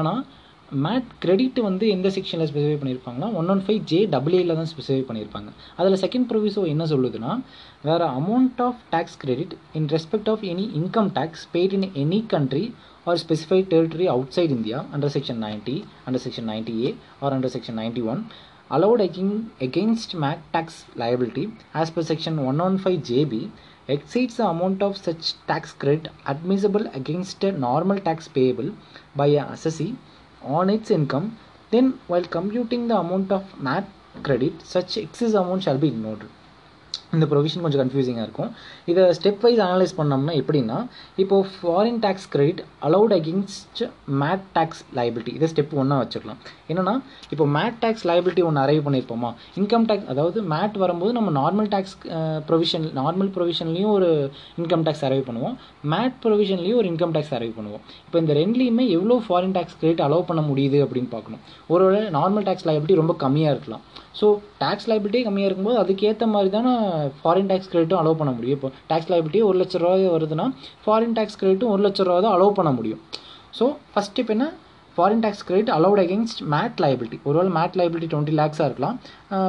[0.00, 0.20] ஆனால்
[0.84, 5.50] மேட் கிரெடிட் வந்து எந்த செக்ஷனில் ஸ்பெசிஃபை பண்ணியிருப்பாங்கன்னா ஒன் ஒன் ஃபைவ் ஜே டபிள்யூல தான் ஸ்பெசிஃபை பண்ணியிருப்பாங்க
[5.76, 7.32] அதில் செகண்ட் ப்ரொவிசோ என்ன சொல்லுதுன்னா
[7.82, 12.64] வேறு amount of tax credit in respect of any income tax paid in any country
[13.06, 15.76] or specified territory outside India under section ninety
[16.06, 18.22] under section ninety A or under section ninety one
[18.70, 19.00] allowed
[19.60, 23.34] against MAT tax liability as per one 115 JB
[23.88, 28.70] exceeds the amount of such tax credit admissible against a normal tax payable
[29.16, 29.92] by a assessee
[30.48, 31.38] on its income,
[31.70, 33.84] then while computing the amount of MAT
[34.22, 36.24] credit, such excess amount shall be ignored.
[37.16, 38.50] இந்த provision கொஞ்சம் கன்ஃபியூசிங்காக இருக்கும்.
[38.90, 40.78] இதை step wise analyse பண்ணோம்னா எப்படின்னா
[41.22, 43.80] இப்போது foreign tax credit allowed against
[44.22, 46.40] MAT tax liability இதை step ஒன்றா வச்சுக்கலாம்.
[46.70, 46.94] என்னென்னா
[47.34, 49.30] இப்போ மேட் டேக்ஸ் லைபிலிட்டி ஒன்று அரைவ் பண்ணியிருப்போமா?
[49.60, 51.96] இன்கம் டேக்ஸ் அதாவது மேட் வரும்போது நம்ம நார்மல் டேக்ஸ்
[52.50, 54.10] ப்ரொவிஷன் நார்மல் ப்ரொவிஷன்லேயும் ஒரு
[54.62, 55.56] இன்கம் டேக்ஸ் அரைவ் பண்ணுவோம்.
[55.94, 57.84] மேட் ப்ரொவிஷன்லேயும் ஒரு இன்கம் டேக்ஸ் அரைவ் பண்ணுவோம்.
[58.06, 61.42] இப்போ இந்த ரெண்டுலேயுமே எவ்வளோ ஃபாரின் டேக்ஸ் கிரெடிட் அலோவ் பண்ண முடியுது அப்படின்னு பார்க்கணும்.
[61.74, 61.86] ஒரு
[62.18, 63.84] நார்மல் டேக்ஸ் லைபிலிட்டி ரொம்ப கம்மியாக இருக்கலாம்.
[64.18, 64.26] ஸோ
[64.62, 66.70] டேக்ஸ் லைபிலிட்டி கம்மியாக இருக்கும்போது அதுக்கேற்ற மாதிரி தானே
[67.20, 68.56] ஃபாரின் டேக்ஸ் கிரெடிட்டும் அலோவ் பண்ண முடியும்.
[68.58, 70.46] இப்போ டேக்ஸ் லைபிலிட்டி ஒரு லட்ச ரூபாய் வருதுன்னா
[70.86, 73.02] ஃபாரின் டேக்ஸ் கிரெடிட்டும் ஒரு லட்ச ரூபா தான் அலோவ் பண்ண முடியும்.
[73.58, 74.46] ஸோ ஃபஸ்ட் ஸ்டெப் என்ன?
[74.96, 78.96] Foreign tax credit allowed against MAT liability ஒருவேளை மேட் லைபிலிட்டி டுவெண்ட்டி லேக்ஸாக இருக்கலாம்.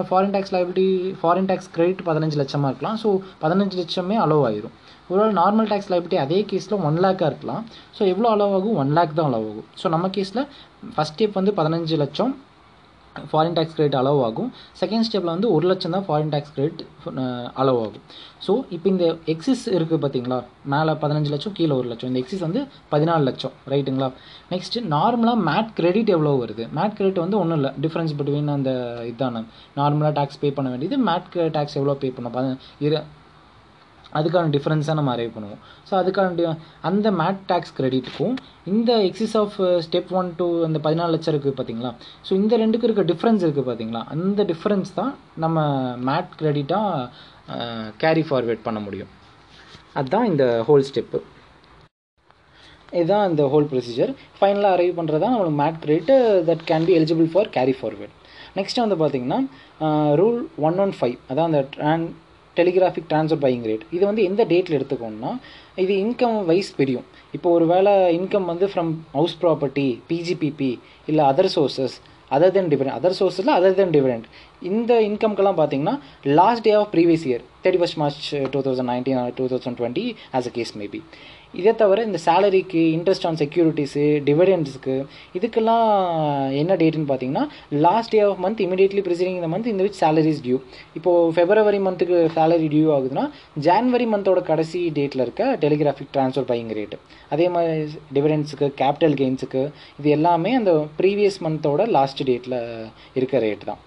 [0.10, 0.88] Foreign tax liability
[1.22, 2.98] foreign tax credit பதினஞ்சு லட்சமாக இருக்கலாம்.
[3.04, 3.12] ஸோ
[3.44, 4.76] பதினஞ்சு லட்சமே அலோவ் ஆயிரும்.
[5.12, 7.64] ஒருவேளை நார்மல் டேக்ஸ் லைபிலிட்டி அதே கேஸில் ஒன் லேக்காக இருக்கலாம்.
[7.98, 8.76] ஸோ எவ்வளோ அலோவ் ஆகும்?
[8.84, 9.68] ஒன் லேக் தான் அலோவ் ஆகும்.
[9.82, 10.44] ஸோ நம்ம கேஸில்
[10.98, 12.34] ஃபஸ்ட் ஸ்டெப் வந்து பதினஞ்சு லட்சம்
[13.32, 14.50] ஃபாரின் டேக்ஸ் கிரெடிட் அலோவ் ஆகும்.
[14.82, 16.82] செகண்ட் ஸ்டெப்பில் வந்து ஒரு லட்சம் தான் ஃபாரின் டேக்ஸ் கிரெடிட்
[17.62, 18.04] அலோவ் ஆகும்.
[18.46, 20.40] ஸோ இப்போ இந்த எக்ஸிஸ் இருக்குது பார்த்தீங்களா
[20.74, 22.10] மேலே பதினஞ்சு லட்சம் கீழே ஒரு லட்சம்.
[22.12, 22.62] இந்த எக்ஸிஸ் வந்து
[22.94, 24.10] பதினாலு லட்சம் ரைட்டுங்களா?
[24.54, 26.66] நெக்ஸ்ட்டு நார்மலாக மேட் கிரெடிட் எவ்வளோ வருது?
[26.80, 27.72] மேட் கிரெடிட் வந்து ஒன்றும் இல்லை.
[27.86, 28.72] டிஃப்ரென்ஸ் பிட்வீன் அந்த
[29.12, 29.44] இதான.
[29.80, 32.58] நார்மலாக டேக்ஸ் பே பண்ண வேண்டியது மேட் டேக்ஸ் எவ்வளோ பே பண்ண
[32.88, 33.00] இரு
[34.18, 35.62] அதுக்கான டிஃப்ரென்ஸாக நம்ம அரைவ் பண்ணுவோம்.
[35.88, 36.56] ஸோ அதுக்கான
[36.90, 38.36] அந்த மேட் டேக்ஸ் கிரெடிட்டுக்கும்
[38.74, 39.58] இந்த excess of
[39.88, 41.92] step one two அந்த பதினாலு லட்சம் இருக்குது பார்த்தீங்களா
[42.28, 45.12] ஸோ இந்த ரெண்டுக்கு இருக்க டிஃப்ரென்ஸ் இருக்குது பார்த்தீங்களா அந்த டிஃப்ரென்ஸ் தான்
[45.46, 45.68] நம்ம
[46.10, 47.10] மேட் கிரெடிட்டாக
[48.04, 49.12] கேரி ஃபார்வேர்ட் பண்ண முடியும்.
[50.00, 51.20] அதுதான் இந்த ஹோல் ஸ்டெப்பு
[52.98, 56.14] இதுதான் இந்த ஹோல் ப்ரொசீஜர் ஃபைனலாக அரைவ் பண்ணுறது தான் நம்மளுக்கு MAT credit
[56.48, 58.16] that can be eligible for carry forward
[58.58, 59.40] next வந்து பார்த்திங்கன்னா
[60.22, 62.06] rule uh, one one five அதான் அந்த ட்ரான்
[62.58, 65.32] டெலிகிராஃபிக் ட்ரான்ஸ்ஃபர் பையிங் ரேட் இது வந்து எந்த டேட்டில் எடுத்துக்கோன்னா
[65.84, 67.06] இது இன்கம் வைஸ் பிரியும்.
[67.36, 70.72] இப்போ ஒரு வேளை இன்கம் வந்து ஃப்ரம் ஹவுஸ் ப்ராப்பர்ட்டி பிஜிபிபி
[71.08, 71.98] இல்லை other sources
[72.32, 74.26] other than dividend other சோர்ஸில் other than dividend
[74.62, 75.96] இந்த இன்கம்க்கெல்லாம் பார்த்தீங்கன்னா
[76.40, 80.06] last day of previous year thirty first March two thousand nineteen two thousand twenty
[80.38, 81.00] as a case maybe
[81.54, 84.96] இதே தவிர இந்த சேலரிக்கு interest on securities டிவிடெண்ட்ஸுக்கு
[85.38, 85.86] இதுக்கெல்லாம்
[86.62, 87.44] என்ன டேட்டுன்னு பார்த்தீங்கன்னா
[87.86, 90.58] last day of month immediately preceding இந்த மந்த் இந்த விச் சேலரிஸ் டியூ
[91.00, 93.26] இப்போது ஃபெப்ரவரி மந்த்துக்கு சேலரி டியூ ஆகுதுன்னா
[93.68, 97.00] ஜான்வரி மந்தோட கடைசி டேட்டில் இருக்க டெலிகிராஃபிக் ட்ரான்ஸ்ஃபர் பையிங் ரேட்டு
[97.36, 99.64] அதே மாதிரி டிவிடெண்ட்ஸுக்கு கேபிட்டல் கெயின்ஸுக்கு
[100.02, 102.60] இது எல்லாமே அந்த ப்ரீவியஸ் மந்தோட லாஸ்ட் டேட்டில்
[103.20, 103.82] இருக்க ரேட் தான்.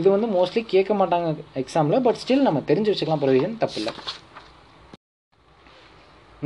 [0.00, 1.30] இது வந்து மோஸ்ட்லி கேட்க மாட்டாங்க
[1.62, 3.94] எக்ஸாமில் பட் ஸ்டில் நம்ம தெரிஞ்சு வச்சுக்கலாம் ப்ரொவிஷன் தப்பில்லை.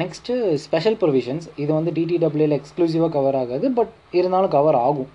[0.03, 0.35] நெக்ஸ்ட்டு
[0.65, 5.11] ஸ்பெஷல் ப்ரொவிஷன்ஸ் இது வந்து டிடிடபிள்யூல எக்ஸ்க்ளூசிவாக கவர் ஆகாது பட் இருந்தாலும் கவர் ஆகும்.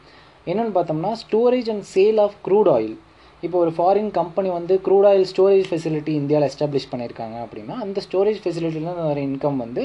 [0.48, 2.96] என்னென்னு பார்த்தோம்னா storage and sale of crude oil
[3.44, 8.40] இப்போ ஒரு ஃபாரின் கம்பெனி வந்து க்ரூட் ஆயில் ஸ்டோரேஜ் ஃபெசிலிட்டி இந்தியாவில் எஸ்டாப்ளிஷ் பண்ணியிருக்காங்க அப்படின்னா அந்த ஸ்டோரேஜ்
[8.44, 9.84] ஃபெசிலிட்டியில் வர இன்கம் வந்து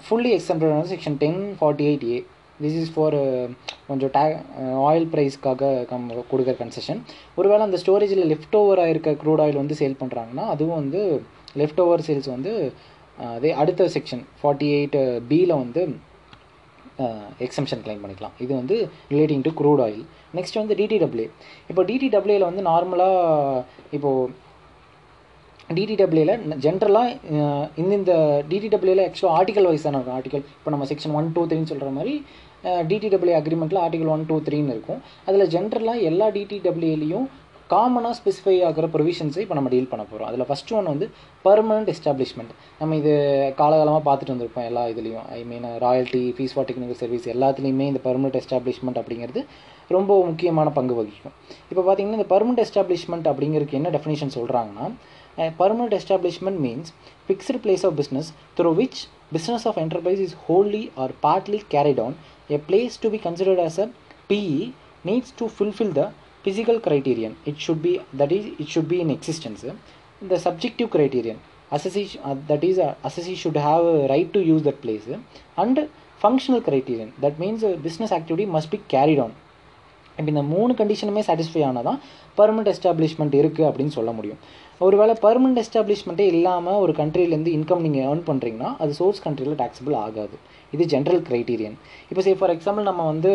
[0.00, 2.18] fully exempted section ten forty eight A
[2.60, 3.16] this is for
[3.88, 4.24] கொஞ்சம் டே
[4.88, 7.00] ஆயில் ப்ரைஸ்க்காக கம் கொடுக்குற கன்செஷன்
[7.38, 11.02] ஒருவேளை அந்த ஸ்டோரேஜில் லெஃப்ட் ஓவராக இருக்க க்ரூட் ஆயில் வந்து சேல் பண்ணுறாங்கன்னா அதுவும் வந்து
[11.56, 12.52] லெஃப்ட் ஓவர் சேல்ஸ் வந்து
[13.36, 14.98] அதே அடுத்த செக்ஷன் ஃபார்ட்டி எயிட்
[15.30, 15.82] பியில் வந்து
[17.46, 18.34] எக்ஸம்ஷன் கிளைம் பண்ணிக்கலாம்.
[18.44, 18.76] இது வந்து
[19.12, 20.04] relating to crude oil
[20.38, 21.28] next வந்து டிடிடபிள்யூ
[21.70, 23.64] இப்போ டிடிடபிள்யூவில் வந்து நார்மலாக
[23.96, 24.48] இப்போது
[25.78, 27.16] டிடிடபிள்யூவில் ஜென்ரலாக
[27.80, 28.14] இந்த இந்த
[28.52, 30.16] டிடிடபிள்யூல ஆக்சுவலாக ஆர்டிகல் வைஸ் தானே இருக்கும்.
[30.18, 32.14] ஆர்டிகல் இப்போ நம்ம செக்ஷன் ஒன் டூ த்ரீன்னு சொல்கிற மாதிரி
[32.90, 35.00] டிடிடபிள்யூ அக்ரிமெண்ட்டில் ஆர்டிகல் ஒன் டூ த்ரீன்னு இருக்கும்.
[35.28, 37.26] அதில் ஜென்ரலாக எல்லா டிடிடபிள்யூலையும்
[37.72, 41.06] காமனாக ஸ்பெசிஃபை ஆகிற ப்ரொவிஷன்ஸை இப்போ நம்ம டீல் பண்ண போகிறோம் அதில் ஃபஸ்ட்டு ஒன் வந்து
[41.46, 43.12] பர்மனண்ட் எஸ்டாப்ளிஷ்மெண்ட் நம்ம இது
[43.60, 45.26] காலகாலமாக பார்த்துட்டு வந்திருப்போம் எல்லா இதுலேயும்.
[45.38, 49.42] I mean royalty fees for technical service எல்லாத்துலேயுமே இந்த பர்மனண்ட் எஸ்டாப்ளிஷ்மெண்ட் அப்படிங்கிறது
[49.96, 51.36] ரொம்ப முக்கியமான பங்கு வகிக்கும்.
[51.70, 54.88] இப்போ பார்த்தீங்கன்னா இந்த பர்மனண்ட் எஸ்டாப்ளிஷ்மெண்ட் அப்படிங்கிறதுக்கு என்ன டெஃபினேஷன் சொல்கிறாங்கன்னா
[55.62, 56.90] permanent establishment means
[57.28, 59.00] fixed place of business through which
[59.34, 62.12] business of enterprise is wholly or partly carried on,
[62.56, 63.86] a place to be considered as a
[64.28, 64.72] PE
[65.08, 66.06] needs to fulfill the
[66.44, 67.36] physical criterion.
[67.44, 69.64] It should be that is it should be in existence.
[70.22, 71.38] The subjective criterion
[71.72, 75.06] assessee uh, that is uh, assessee should have a right to use that place
[75.56, 75.76] and
[76.20, 79.32] functional criterion that means uh, business activity must be carried on
[80.18, 81.98] இப்போ இந்த மூணு கண்டிஷனுமே satisfy ஆனால் தான்
[82.38, 84.40] permanent establishment இருக்குது அப்படின்னு சொல்ல முடியும்
[84.86, 90.36] ஒருவேளை பர்மனெண்ட் எஸ்டாப்ளிஷ்மெண்ட்டே இல்லாமல் ஒரு கண்ட்ரிலேருந்து இன்கம் நீங்கள் ஏர்ன் பண்ணுறீங்கன்னா அது சோர்ஸ் கண்ட்ரியில் டேக்ஸபிள் ஆகாது
[90.76, 91.76] இது ஜென்ரல் க்ரைட்டீரியன்
[92.10, 93.32] இப்போ சே ஃபார் எக்ஸாம்பிள் நம்ம வந்து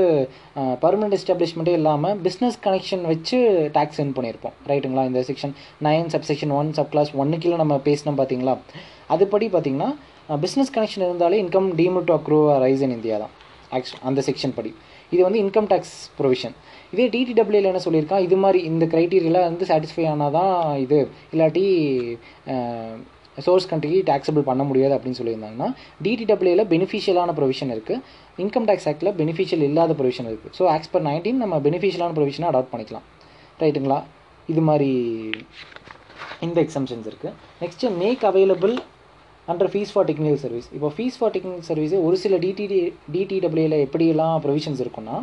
[0.84, 3.40] பர்மனெண்ட் எஸ்டாப்ளிஷ்மெண்ட்டே இல்லாமல் பிஸ்னஸ் கனெக்ஷன் வச்சு
[3.78, 5.56] டேக்ஸ் சென்ட் பண்ணியிருப்போம் ரைட்டுங்களா இந்த section
[5.88, 8.56] nine sub section one sub clause ஒன்று நம்ம பேசினோம் பார்த்தீங்களா
[9.16, 9.90] அதுபடி பார்த்தீங்கன்னா
[10.44, 13.34] பிஸ்னஸ் கனெக்ஷன் இருந்தாலே income deemed to accrue arise in India தான்.
[13.76, 14.72] ஆக்சுவல் அந்த செக்ஷன் படி.
[15.14, 16.56] இது வந்து இன்கம் டேக்ஸ் ப்ரொவிஷன்
[16.94, 18.24] இதே டிடிடபிள்யூல என்ன சொல்லியிருக்கான்?
[18.28, 20.56] இது மாதிரி இந்த க்ரைட்டீரியாவில் வந்து சாட்டிஸ்ஃபை ஆனால் தான்
[20.86, 21.00] இது.
[21.34, 21.66] இல்லாட்டி
[23.38, 25.70] சோர்ஸ் கண்ட்ரிக்கு டேக்ஸபிள் பண்ண முடியாது அப்படின்னு சொல்லியிருந்தாங்கன்னா
[26.06, 28.02] டிடிடபிள்யூல பெனிஃபிஷியலான ப்ரொவிஷன் இருக்குது
[28.40, 32.74] இன்கம் டேக்ஸ் ஆக்டில் பெனிஃபிஷியல் இல்லாத ப்ரொவிஷன் இருக்குது ஸோ ஆக்ஸ் பர் நைன்டீன் நம்ம பெனிஃபிஷியலான ப்ரொவிஷனை அடாப்ட்
[32.74, 33.06] பண்ணிக்கலாம்.
[33.62, 34.00] ரைட்டுங்களா
[34.50, 34.90] இது மாதிரி
[36.42, 38.74] இந்த எக்ஸம்ஷன்ஸ் இருக்குது next make available
[39.48, 42.80] under fees for technical service இப்போ ஃபீஸ் ஃபார் டெக்னிக்கல் சர்வீஸே ஒரு சில டிடிடி
[43.16, 45.18] டிடிடபிள்யூல எப்படியெல்லாம் ப்ரொவிஷன்ஸ் இருக்குன்னா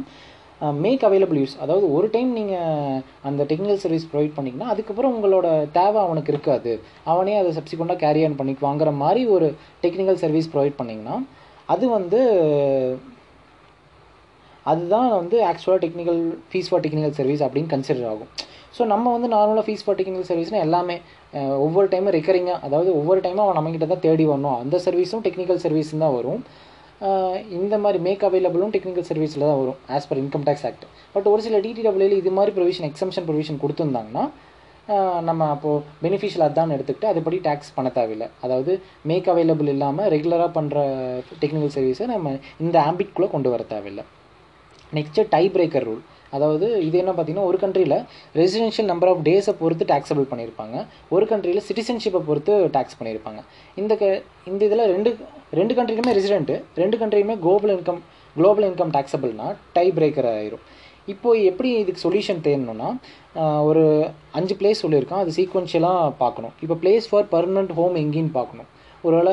[0.85, 2.99] மேக் அவைலபிள் யூஸ் அதாவது ஒரு டைம் நீங்கள்
[3.29, 5.49] அந்த டெக்னிக்கல் சர்வீஸ் ப்ரொவைட் பண்ணிங்கன்னா அதுக்கப்புறம் உங்களோட
[5.79, 6.73] தேவை அவனுக்கு இருக்காது.
[7.13, 9.49] அவனே அதை சப்சிக்வெண்ட்டாக கேரி ஆன் பண்ணி வாங்குற மாதிரி ஒரு
[9.85, 11.17] டெக்னிக்கல் சர்வீஸ் ப்ரொவைட் பண்ணிங்கன்னா
[11.75, 12.21] அது வந்து
[14.73, 18.31] அதுதான் வந்து ஆக்சுவலாக technical fees for technical service அப்படின்னு கன்சிடர் ஆகும்.
[18.77, 20.97] ஸோ நம்ம வந்து நார்மலாக ஃபீஸ் ஃபார் டெக்னிக்கல் சர்வீஸ்னால் எல்லாமே
[21.65, 24.59] ஒவ்வொரு டைமும் ரெக்கரிங்காக அதாவது ஒவ்வொரு டைமும் அவன் நம்மக்கிட்ட தான் தேடி வரணும்.
[24.65, 26.41] அந்த சர்வீஸும் டெக்னிக்கல் சர்வீஸும் தான் வரும்.
[27.59, 30.85] இந்த மாதிரி மேக் அவைலபிளும் டெக்னிக்கல் சர்வீஸில் தான் வரும் as per income tax act
[31.15, 34.25] but ஒரு சில டிடிடபிள்யூல இது மாதிரி ப்ரொவிஷன் எக்ஸம்ஷன் ப்ரொவிஷன் கொடுத்துருந்தாங்கன்னா
[35.29, 38.29] நம்ம அப்போது பெனிஃபிஷியல் அதான் எடுத்துக்கிட்டு அதுபடி டேக்ஸ் பண்ண தேவையில்லை.
[38.45, 38.73] அதாவது
[39.11, 40.79] மேக் அவைலபிள் இல்லாமல் ரெகுலராக பண்ணுற
[41.43, 42.33] டெக்னிக்கல் சர்வீஸை நம்ம
[42.65, 44.05] இந்த ஆம்பிட்குள்ளே கொண்டு வர தேவையில்லை.
[44.99, 46.03] நெக்ஸ்ட்டு டை பிரேக்கர் ரூல்
[46.37, 47.99] அதாவது இது என்ன பார்த்தீங்கன்னா ஒரு கண்ட்ரியில்
[48.41, 50.77] ரெசிடென்ஷியல் நம்பர் ஆஃப் டேஸை பொறுத்து டேக்ஸபிள் பண்ணியிருப்பாங்க.
[51.15, 53.41] ஒரு கண்ட்ரியில் சிட்டிசன்ஷிப்பை பொறுத்து டேக்ஸ் பண்ணியிருப்பாங்க.
[53.83, 54.05] இந்த க
[54.51, 55.11] இந்த இதில் ரெண்டு
[55.59, 58.01] ரெண்டு கண்ட்ரிலுமே ரெசிடென்ட்டு ரெண்டு கண்ட்ரியுமே குளோபல் இன்கம்
[58.37, 59.47] குளோபல் இன்கம் டேக்ஸபிள்னா
[59.77, 60.63] டை பிரேக்கர் ஆயிரும்.
[61.13, 62.89] இப்போது எப்படி இதுக்கு சொல்யூஷன் தேடணும்னா
[63.69, 63.83] ஒரு
[64.39, 66.55] அஞ்சு பிளேஸ் சொல்லியிருக்கான் அது சீக்வன்ஷியலாக பார்க்கணும்.
[66.65, 68.69] இப்போ பிளேஸ் ஃபார் பர்மனெண்ட் ஹோம் எங்கேன்னு பார்க்கணும்.
[69.07, 69.33] ஒருவேளை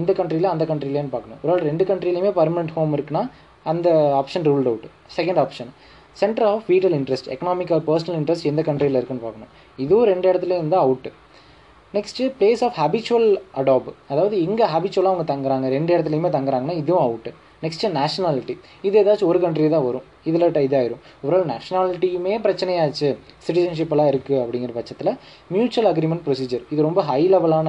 [0.00, 1.40] இந்த கண்ட்ரியில் அந்த கண்ட்ரிலேன்னு பார்க்கணும்.
[1.44, 3.24] ஒருவேளை ரெண்டு கண்ட்ரிலையுமே பர்மனெண்ட் ஹோம் இருக்குன்னா
[3.72, 3.88] அந்த
[4.20, 4.86] option ruled out
[5.18, 5.70] second option
[6.20, 9.52] centre of vital interest economic or personal interest எந்த கண்ட்ரியில் இருக்குன்னு பார்க்கணும்.
[9.84, 11.10] இதுவும் ரெண்டு இடத்துல இருந்தால் out
[11.96, 13.28] next place of habitual
[13.60, 15.66] adapt அதாவது எங்கே ஹேபிச்சுவலாக அவங்க தங்குறாங்க.
[15.76, 17.32] ரெண்டு இடத்துலையுமே தங்குறாங்கன்னா இதுவும் அவுட்டு
[17.64, 18.54] நெக்ஸ்ட்டு நேஷனாலிட்டி
[18.86, 20.06] இது ஏதாச்சும் ஒரு கண்ட்ரி தான் வரும்.
[20.28, 21.02] இதில் இதாயிரும்.
[21.26, 23.08] ஒரு நேஷனாலிட்டியுமே பிரச்சனையாச்சு.
[23.46, 25.12] சிட்டிசன்ஷிப்பெல்லாம் இருக்குது அப்படிங்கிற பட்சத்தில்
[25.54, 27.68] மியூச்சுவல் அக்ரிமெண்ட் ப்ரொசீஜர் இது ரொம்ப ஹை லெவலான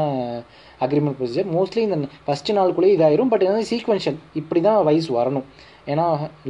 [0.87, 1.97] அக்ரிமெண்ட் ப்ரொசீஜர் மோஸ்ட்லி இந்த
[2.27, 3.31] ஃபஸ்ட்டு நாளுக்குள்ளேயே இதாயிரும்.
[3.33, 5.47] பட் வந்து சீக்வென்ஷியல் இப்படி தான் வைஸ் வரணும்.
[5.93, 6.07] ஏன்னா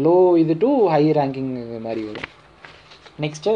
[0.08, 1.54] லோ இது டு ஹை ரேங்கிங்
[1.88, 2.30] மாதிரி வரும்.
[3.24, 3.52] நெக்ஸ்ட்டு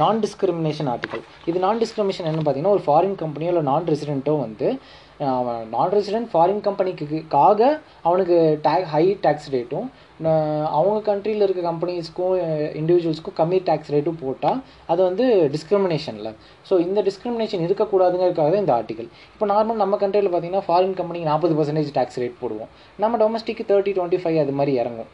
[0.00, 4.68] நான் டிஸ்கிரிமினேஷன் ஆர்டிகல் இது நான் டிஸ்கிரிமினேஷன் என்ன பார்த்தீங்கன்னா ஒரு ஃபாரின் கம்பெனியோ இல்லை நான் ரெசிடென்ட்டோ வந்து
[5.38, 7.60] அவன் நான் ரெசிடென்ட் ஃபாரின் கம்பெனிக்காக
[8.08, 8.36] அவனுக்கு
[8.66, 9.88] டேக் ஹை டேக்ஸ் ரேட்டும்
[10.78, 12.34] அவங்க கண்ட்ரியில் இருக்க கம்பெனிஸ்க்கும்
[12.80, 14.60] இண்டிவிஜுவல்ஸ்க்கும் கம்மி டேக்ஸ் ரேட்டும் போட்டால்
[14.92, 15.24] அது வந்து
[15.54, 16.30] டிஸ்கிரிமினேஷனில்
[16.68, 21.56] ஸோ இந்த டிஸ்கிரிமினேஷன் இருக்கக்கூடாதுங்கிறதுக்காக தான் இந்த ஆர்டிகல் இப்போ நார்மல் நம்ம கண்ட்ரியில் பார்த்தீங்கன்னா ஃபாரின் கம்பெனிக்கு நாற்பது
[21.60, 22.70] பர்சன்டேஜ் டேக்ஸ் ரேட் போடுவோம்.
[23.04, 25.10] நம்ம டொமஸ்டிக்கு தேர்ட்டி டுவெண்ட்டி ஃபைவ் அது மாதிரி இறங்கும்.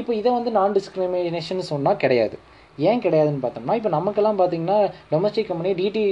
[0.00, 2.38] இப்போ இதை வந்து நான் டிஸ்கிரிமினேஷன் சொன்னால் கிடையாது.
[2.88, 4.78] ஏன் கிடையாதுன்னு பார்த்தோம்னா இப்போ நமக்கெல்லாம் பார்த்தீங்கன்னா
[5.12, 6.04] domestic company DD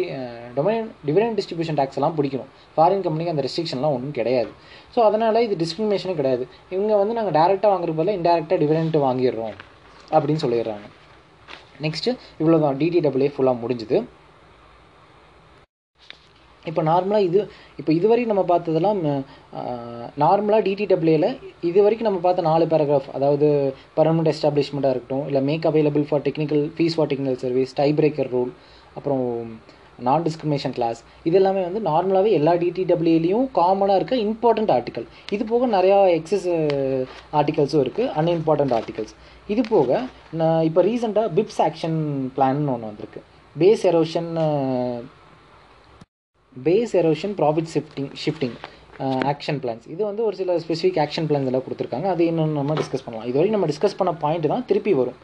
[0.57, 2.51] domain dividend distribution tax எல்லாம் பிடிக்கணும்.
[2.77, 4.51] ஃபாரின் கம்பெனிக்கு அந்த ரெஸ்ட்ரிக்ஷன்லாம் ஒன்றும் கிடையாது.
[4.95, 6.45] ஸோ அதனால் இது டிஸ்கிரிமினேஷனும் கிடையாது.
[6.75, 9.57] இவங்க வந்து நாங்கள் டேரெக்டாக வாங்குற பதில் இன்டெரக்டாக டிவிடெண்ட் வாங்கிடுறோம்
[10.17, 10.87] அப்படின்னு சொல்லிடுறாங்க.
[11.85, 13.99] நெக்ஸ்ட்டு இவ்வளோ தான் டிடிடபிள்யூ ஃபுல்லாக முடிஞ்சுது.
[16.67, 17.41] இப்போ நார்மலாக இது
[17.79, 19.01] இப்போ இது வரைக்கும் நம்ம பார்த்ததெல்லாம்
[20.17, 21.29] நார்மலாக டிடிடபிள்யூல
[21.61, 23.49] இது வரைக்கும் நம்ம பார்த்த நாலு பேராகிராஃப் அதாவது
[23.97, 28.53] பர்மனெண்ட் எஸ்டாப்ளிஷ்மெண்ட்டாக இருக்கட்டும் இல்லை make available for technical fees for technical service tie breaker rule
[28.95, 29.25] அப்புறம்
[29.99, 35.67] நான் டிஸ்கிரிமினேஷன் கிளாஸ் இது எல்லாமே வந்து நார்மலாகவே எல்லா டிடிடபிள்யூலையும் காமனாக இருக்க இம்பார்ட்டண்ட் ஆர்டிக்கல் இது போக
[35.67, 36.47] நிறையா எக்ஸஸ்
[37.33, 39.15] ஆர்டிகல்ஸும் இருக்குது அன்இம்பார்ட்டண்ட் ஆர்டிகல்ஸ்
[39.49, 40.01] இது போக
[40.33, 41.99] நான் இப்போ ரீசெண்டாக பிப்ஸ் ஆக்ஷன்
[42.37, 43.21] பிளான்னு ஒன்று வந்திருக்கு.
[43.57, 44.31] Base erosion
[46.67, 48.57] base erosion profit shifting shifting
[49.33, 52.09] action plans இது வந்து ஒரு சில ஸ்பெசிஃபிக் ஆக்ஷன் பிளான்ஸ் எல்லாம் கொடுத்துருக்காங்க.
[52.15, 53.27] அது என்னென்னு நம்ம டிஸ்கஸ் பண்ணலாம்.
[53.31, 55.19] இது வரைக்கும் நம்ம டிஸ்கஸ் பண்ண பாயிண்ட் தான் திருப்பி வரும்.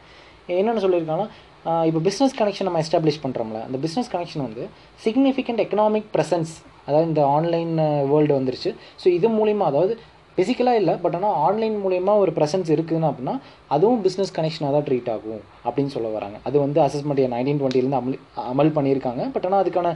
[0.59, 1.29] என்னென்னு சொல்லியிருக்காங்கன்னா
[1.89, 4.63] இப்போ பிஸ்னஸ் கனெக்ஷன் நம்ம எஸ்டாப்ளிஷ் பண்ணுறோம்ல அந்த பிஸ்னஸ் கனெக்ஷன் வந்து
[5.05, 6.53] சிக்னிஃபிகண்ட் எக்கனாமிக் ப்ரெசன்ஸ்
[6.87, 7.75] அதாவது இந்த ஆன்லைன்
[8.13, 8.71] வேர்ல்டு uh, வந்துருச்சு.
[9.03, 9.93] ஸோ இது மூலிமா அதாவது
[10.35, 13.35] ஃபிசிக்கலாக இல்லை பட் ஆனால் ஆன்லைன் மூலயமா ஒரு ப்ரெசன்ஸ் இருக்குதுன்னு அப்படின்னா
[13.75, 16.39] அதுவும் பிஸ்னஸ் கனெக்ஷனாக தான் ட்ரீட் ஆகும் அப்படின்னு சொல்ல வராங்க.
[16.49, 18.19] அது வந்து அசஸ்மெண்ட் நைன்டீன் டுவெண்ட்டிலேருந்து அமல்
[18.53, 19.25] அமல் பண்ணியிருக்காங்க.
[19.35, 19.95] பட் ஆனால் அதுக்கான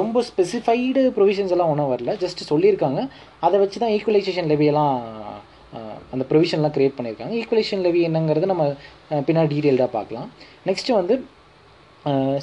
[0.00, 2.14] ரொம்ப ஸ்பெசிஃபைடு ப்ரொவிஷன்ஸ் எல்லாம் ஒன்றும் வரல.
[2.24, 3.02] ஜஸ்ட் சொல்லியிருக்காங்க.
[3.48, 4.94] அதை வச்சு தான் ஈக்குவலைசேஷன் லெவியெல்லாம்
[6.14, 7.34] அந்த ப்ரொவிஷன்லாம் க்ரியேட் பண்ணியிருக்காங்க.
[7.38, 8.64] ஈக்குவலேஷன் லெவி என்னங்கிறது நம்ம
[9.28, 10.28] பின்னாடி டீட்டெயில்டாக பார்க்கலாம்.
[10.68, 11.14] நெக்ஸ்ட்டு வந்து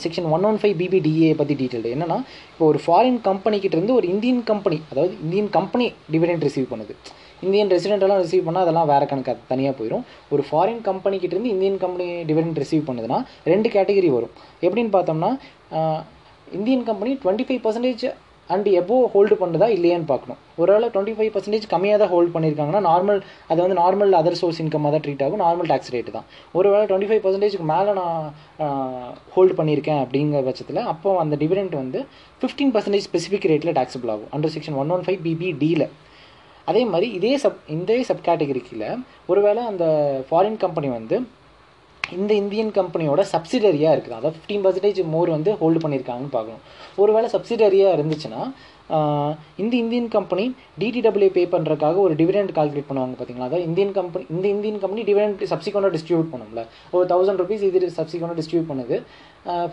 [0.03, 2.17] section one one five BBDA பற்றி டீட்டெயில்டு என்னென்னா
[2.51, 6.93] இப்போ ஒரு ஃபாரின் கம்பெனிக்கிட்டேருந்து ஒரு இந்தியன் கம்பெனி அதாவது இந்தியன் கம்பெனி டிவிடெண்ட் ரிசீவ் பண்ணுது.
[7.45, 12.63] இந்தியன் ரெசிடென்ட்டெல்லாம் ரிசீவ் பண்ணால் அதெல்லாம் வேறு கணக்கு தனியாக போயிடும் ஒரு ஃபாரின் கம்பெனிக்கிட்டேருந்து இந்தியன் கம்பெனி டிவிடெண்ட்
[12.63, 13.19] ரிசீவ் பண்ணுதுன்னா
[13.51, 14.33] ரெண்டு கேட்டகரி வரும்.
[14.65, 15.31] எப்படின்னு பார்த்தோம்னா
[16.57, 18.05] Indian company twenty five percentage
[18.53, 20.39] and above hold பண்ணுறதா இல்லையான்னு பார்க்கணும்.
[20.61, 23.19] ஒருவேளை டுவெண்ட்டி ஃபைவ் பர்சன்டேஜ் கம்மியாக தான் ஹோல்ட் பண்ணியிருக்காங்கன்னா நார்மல்
[23.51, 26.27] அது வந்து நார்மல் அதர் சோர்ஸ் இன்கமாக தான் ட்ரீட் ஆகும் நார்மல் டேக்ஸ் ரேட்டு தான்.
[26.57, 28.25] ஒருவேளை டுவெண்ட்டி ஃபைவ் பர்சன்டேஜ்க்கு மேலே நான்
[29.35, 32.01] ஹோல்டு பண்ணியிருக்கேன் அப்படிங்கிற பட்சத்தில் அப்போ அந்த டிவிடெண்ட் வந்து
[32.41, 34.31] ஃபிஃப்டீன் பர்சன்டேஜ் ஸ்பெசிஃபிக் ரேட்டில் டேக்ஸபிள் ஆகும்.
[34.37, 35.87] Under section one one five BB டியில்
[36.69, 38.87] அதே மாதிரி இதே சப் இந்த சப் கேட்டகரிக்கில்
[39.31, 39.85] ஒருவேளை அந்த
[40.29, 41.17] ஃபாரின் கம்பெனி வந்து
[42.17, 44.17] இந்த இந்தியன் கம்பெனியோட சப்சிடரியாக இருக்குது.
[44.17, 46.63] அதாவது ஃபிஃப்டீன் பர்சன்டேஜ் மோர் வந்து ஹோல்டு பண்ணியிருக்காங்கன்னு பார்க்கணும்.
[47.01, 48.41] ஒருவேளை சப்சிடரியாக இருந்துச்சுன்னா
[49.61, 50.45] இந்த இந்தியன் கம்பெனி
[50.81, 55.43] டிடிடபிள்யூ பே பண்ணுறதுக்காக ஒரு டிவிடெண்ட் கால்குலேட் பண்ணுவாங்க பார்த்தீங்களா அதாவது இந்தியன் கம்பெனி இந்த இந்தியன் கம்பெனி டிவிடெண்ட்
[55.51, 56.63] சப்சிக்வெண்ட்டாக டிஸ்ட்ரிபியூட் பண்ணும்ல.
[56.95, 58.97] ஒரு தௌசண்ட் ருபீஸ் இது சப்சிக்வெண்ட்டாக டிஸ்ட்ரிபியூட் பண்ணுது.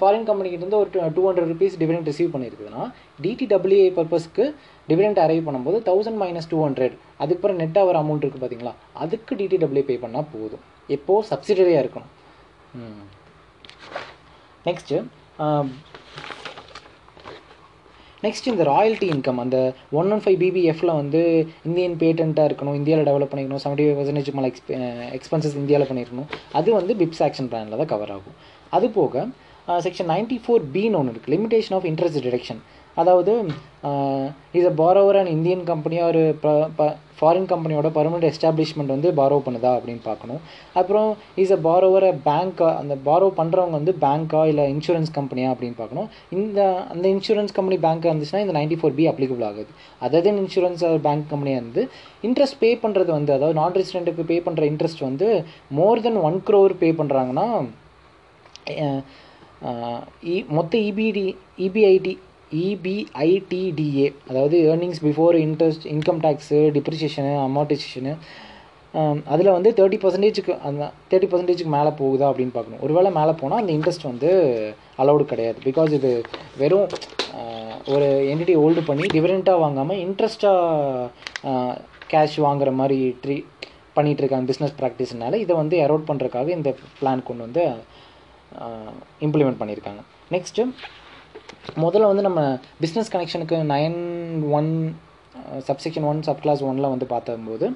[0.00, 2.84] ஃபாரின் கம்பெனிக்கிட்ட ஒரு two hundred rupees dividend receive பண்ணியிருக்குதுன்னா
[3.24, 4.46] டிடிடபிள்யூஏ பர்பஸ்க்கு
[4.88, 8.74] டிவிடெண்ட் அரைவ் பண்ணும்போது தௌசண்ட் மைனஸ் டூ ஹண்ட்ரட் அதுக்கப்புறம் நெட்டாக அவர் அமௌண்ட் இருக்குது பார்த்தீங்களா
[9.04, 10.64] அதுக்கு டிடிடபிள்யூ பே பண்ணால் போதும்.
[10.96, 12.12] எப்போது சப்சிடரியாக இருக்கணும்.
[14.68, 14.98] நெக்ஸ்ட்டு
[18.24, 19.56] நெக்ஸ்ட் இந்த ராயல்ட்டி இன்கம் அந்த
[19.98, 21.20] ஒன் ஒன் ஃபைவ் பிபிஎஃப்ல வந்து
[21.68, 24.78] இந்தியன் பேட்டண்ட்டாக இருக்கணும் இந்தியாவில் டெவலப் பண்ணிக்கணும் செவன்ட்டி ஃபைவ் பர்சன்டேஜ் மேலே எக்ஸ்பெ
[25.18, 26.28] எக்ஸ்பென்சஸ் இந்தியாவில் பண்ணியிருக்கணும்
[26.60, 28.36] அது வந்து பிப்ஸ் ஆக்ஷன் பிளானில் தான் கவர் ஆகும்.
[28.78, 29.26] அது போக
[29.86, 32.60] செக்ஷன் நைன்டி ஃபோர் பின்னு ஒன்று இருக்குது லிமிடேஷன் ஆஃப் இன்ட்ரெஸ்ட் டிடெக்ஷன்
[32.96, 33.32] அதாவது
[34.58, 36.22] is a borrower and Indian கம்பெனியாக ஒரு
[37.18, 40.40] ஃபாரின் கம்பெனியோட பர்மனெண்ட் எஸ்டாப்ளிஷ்மெண்ட் வந்து பாரோ பண்ணுதா அப்படின்னு பார்க்கணும்.
[40.80, 41.08] அப்புறம்
[41.42, 46.08] இஸ் அ பாரோவர் பேங்க்கா அந்த பாரோ பண்ணுறவங்க வந்து பேங்க்கா இல்லை இன்சூரன்ஸ் கம்பெனியா அப்படின்னு பார்க்கணும்.
[46.36, 46.60] இந்த
[46.92, 49.72] அந்த இன்சூரன்ஸ் கம்பெனி பேங்க்காக இருந்துச்சுன்னா இந்த நைன்டி ஃபோர் பி அப்ளிகபிள் ஆகுது
[50.02, 51.84] அதர் இன்சூரன்ஸ் பேங்க் கம்பெனியாக இருந்து
[52.28, 55.28] இன்ட்ரெஸ்ட் பே பண்ணுறது வந்து அதாவது நான் ரெசிடென்ட்டுக்கு பே பண்ணுற இன்ட்ரெஸ்ட் வந்து
[55.80, 57.48] மோர் தென் ஒன் க்ரோர் பே பண்ணுறாங்கன்னா
[60.56, 61.26] மொத்த இபிடி
[61.66, 62.14] இபிஐடி
[62.66, 68.14] இபிஐடிடிஏ அதாவது earnings before interest income tax depreciation amortisation
[69.32, 72.82] அதில் வந்து தேர்ட்டி பர்சன்டேஜுக்கு அந்த தேர்ட்டி பர்சன்டேஜுக்கு மேலே போகுதா அப்படின்னு பார்க்கணும்.
[72.84, 74.30] ஒருவேளை மேலே போனால் அந்த இன்ட்ரெஸ்ட் வந்து
[75.02, 75.58] அலௌடு கிடையாது.
[75.68, 76.10] பிகாஸ் இது
[76.62, 76.88] வெறும்
[77.38, 81.76] uh, ஒரு என்டிட்டி ஹோல்டு பண்ணி டிவிடெண்ட்டாக வாங்காமல் இன்ட்ரெஸ்ட்டாக
[82.12, 83.36] கேஷ் வாங்குற மாதிரி ட்ரீ
[83.96, 87.64] பண்ணிகிட்டு இருக்காங்க பிஸ்னஸ் ப்ராக்டிஸ்னால இதை வந்து எரோட் பண்ணுறதுக்காக இந்த பிளான் கொண்டு வந்து
[88.62, 88.92] uh,
[89.26, 90.02] இம்ப்ளிமெண்ட் பண்ணியிருக்காங்க
[90.36, 90.64] நெக்ஸ்ட்டு
[91.84, 92.40] முதல்ல வந்து நம்ம
[92.82, 93.98] business கனெக்ஷனுக்கு nine
[94.58, 94.70] one
[95.68, 97.68] subsection one sub clause ஒனில் வந்து பார்த்தம்போது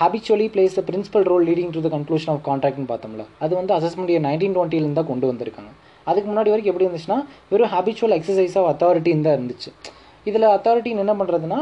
[0.00, 3.24] habitually plays the principal role leading to the conclusion of கான்ட்ராக்ட்னு பார்த்தோம்ல.
[3.44, 5.72] அது வந்து அசஸ்மெண்ட் இயர் நைன்டீன் டுவெண்ட்டிலேருந்து தான் கொண்டு வந்திருக்காங்க.
[6.10, 7.18] அதுக்கு முன்னாடி வரைக்கும் எப்படி இருந்துச்சுன்னா
[7.50, 9.70] வெறும் ஹாபிச்சுவல் எக்ஸசைஸ் ஆஃப் அத்தாரிட்டின்னு தான் இருந்துச்சு.
[10.28, 11.60] இதில் அத்தாரிட்டின்னு என்ன பண்ணுறதுன்னா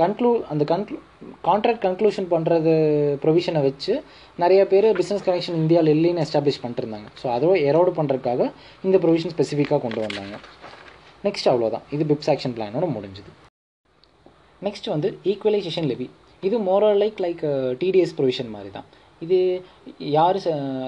[0.00, 0.98] கன்க்ளூ அந்த கன்க்ளூ
[1.48, 2.72] கான்ட்ராக்ட் கன்க்ளூஷன் பண்ணுறது
[3.24, 3.92] ப்ரொவிஷனை வச்சு
[4.42, 7.08] நிறைய பேர் பிஸ்னஸ் கனெக்ஷன் இந்தியாவில் இல்லைன்னு எஸ்டாப்ளிஷ் பண்ணிட்டுருந்தாங்க.
[7.20, 8.42] ஸோ அதோ எரோடு பண்ணுறதுக்காக
[8.86, 10.36] இந்த ப்ரொவிஷன் ஸ்பெசிஃபிக்காக கொண்டு வந்தாங்க.
[11.26, 13.30] நெக்ஸ்ட் அவ்வளோதான் இது பிப்ஸ் ஆக்ஷன் பிளானோட முடிஞ்சுது.
[14.66, 16.08] நெக்ஸ்ட் வந்து ஈக்குவலைசேஷன் லெவி
[16.48, 17.44] இது moral like like
[17.82, 18.88] TDS provision மாதிரி தான்
[19.24, 19.38] இது
[20.16, 20.38] யார்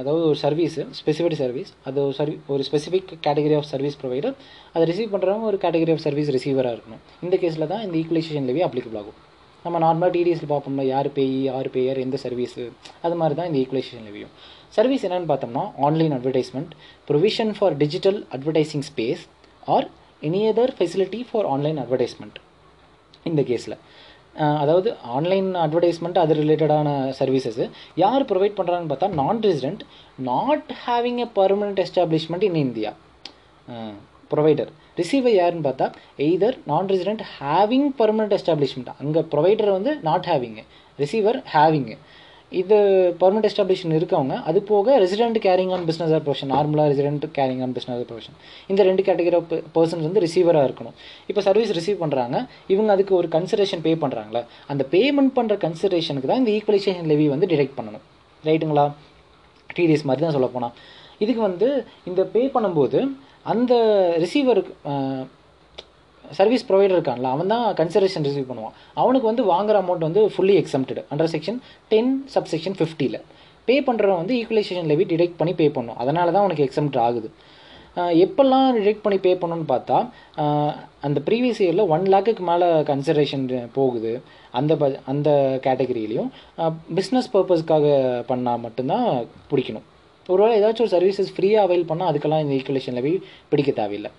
[0.00, 4.36] அதாவது ஒரு சர்வீஸு ஸ்பெசிஃபைடு சர்வீஸ் அது ஒரு சர்வீ ஒரு specific category of service provider
[4.74, 7.02] அதை ரிசீவ் பண்ணுறவங்க ஒரு கேட்டகரி ஆஃப் சர்வீஸ் ரிசீவராக இருக்கணும்.
[7.26, 9.18] இந்த கேஸில் தான் இந்த ஈக்குவலைசேஷன் லெவி அப்ளிகபிள் ஆகும்.
[9.64, 12.62] நம்ம நார்மலாக டிடிஎஸில் பார்ப்போம்னா யார் பேய் யார் பேயர் எந்த சர்வீஸு
[13.06, 14.32] அது மாதிரி தான் இந்த ஈக்குவலைசேஷன் லெவியும்
[14.76, 16.72] சர்வீஸ் என்னென்னு பார்த்தோம்னா online advertisement
[17.08, 19.24] provision for digital advertising space
[19.74, 19.86] or
[20.22, 22.38] any other facility for online advertisement
[23.30, 23.76] இந்த கேஸில்
[24.34, 27.62] அதாவது ஆன்லைன் அட்வர்டைஸ்மெண்ட் அது ரிலேட்டடான சர்வீசஸ்
[27.96, 29.82] யார் ப்ரொவைட் பண்ணுறாங்கன்னு பார்த்தா non resident
[30.22, 32.92] not having a permanent establishment in India
[34.30, 35.86] provider receiver யாருன்னு பார்த்தா
[36.18, 40.64] either non resident having permanent establishment அங்கே ப்ரொவைடர் வந்து நாட் ஹேவிங்கு
[40.98, 41.96] ரிசீவர் ஹேவிங்கு
[42.52, 42.76] இது
[43.20, 47.74] பர்மனெண்ட் எஸ்டாப்ளிஷன் இருக்கவங்க அது போக resident carrying on business or profession நார்மலாக resident carrying on
[47.76, 48.36] business profession
[48.72, 50.94] இந்த ரெண்டு கேட்டகரி ஆஃப் பர்சன்ஸ் வந்து ரிசீவராக இருக்கணும்.
[51.30, 52.36] இப்போ சர்வீஸ் ரிசீவ் பண்ணுறாங்க
[52.74, 54.42] இவங்க அதுக்கு ஒரு கன்சிடரேஷன் பே பண்ணுறாங்களா
[54.74, 58.04] அந்த பேமெண்ட் பண்ணுற கன்சிடரேஷனுக்கு தான் இந்த ஈக்குவலைசேஷன் லெவி வந்து டிடெக்ட் பண்ணணும்.
[58.44, 58.86] ரைட்டுங்களா
[59.76, 60.74] டிடிஎஸ் மாதிரி தான் சொல்லப்போனால்
[61.24, 61.68] இதுக்கு வந்து
[62.10, 63.00] இந்த பே பண்ணும்போது
[63.52, 63.74] அந்த
[64.22, 64.72] ரிசீவருக்கு
[66.38, 68.74] சர்வீஸ் ப்ரொவைடர் இருக்கான்ல அவன் தான் கன்சிடரேஷன் ரிசீவ் பண்ணுவான்.
[69.02, 71.60] அவனுக்கு வந்து வாங்குற அமௌண்ட் வந்து fully exempted under section
[71.92, 73.18] ten sub section ஃபிஃப்டியில்
[73.68, 75.98] பே பண்ணுறவன் வந்து ஈக்குவலைசேஷன் லெவி டிடெக்ட் பண்ணி பே பண்ணும்.
[76.02, 77.30] அதனால தான் அவனுக்கு எக்ஸம்ட் ஆகுது.
[78.24, 79.96] எப்பெல்லாம் டிடெக்ட் பண்ணி பே பண்ணணும்னு பார்த்தா
[81.06, 83.46] அந்த ப்ரீவியஸ் இயரில் ஒன் லேக்குக்கு மேலே கன்சிடரேஷன்
[83.78, 84.12] போகுது.
[84.58, 85.30] அந்த ப அந்த
[85.64, 86.28] கேட்டகரியிலையும்
[86.98, 87.86] பிஸ்னஸ் பர்பஸ்க்காக
[88.30, 89.06] பண்ணால் மட்டும்தான்
[89.50, 89.86] பிடிக்கணும்.
[90.32, 93.14] ஒருவேளை ஏதாச்சும் ஒரு சர்வீசஸ் ஃப்ரீயாக அவைல் பண்ணால் அதுக்கெல்லாம் இந்த ஈக்குவலேஷன் லெவி
[93.52, 94.10] பிடிக்க தேவையில்லை.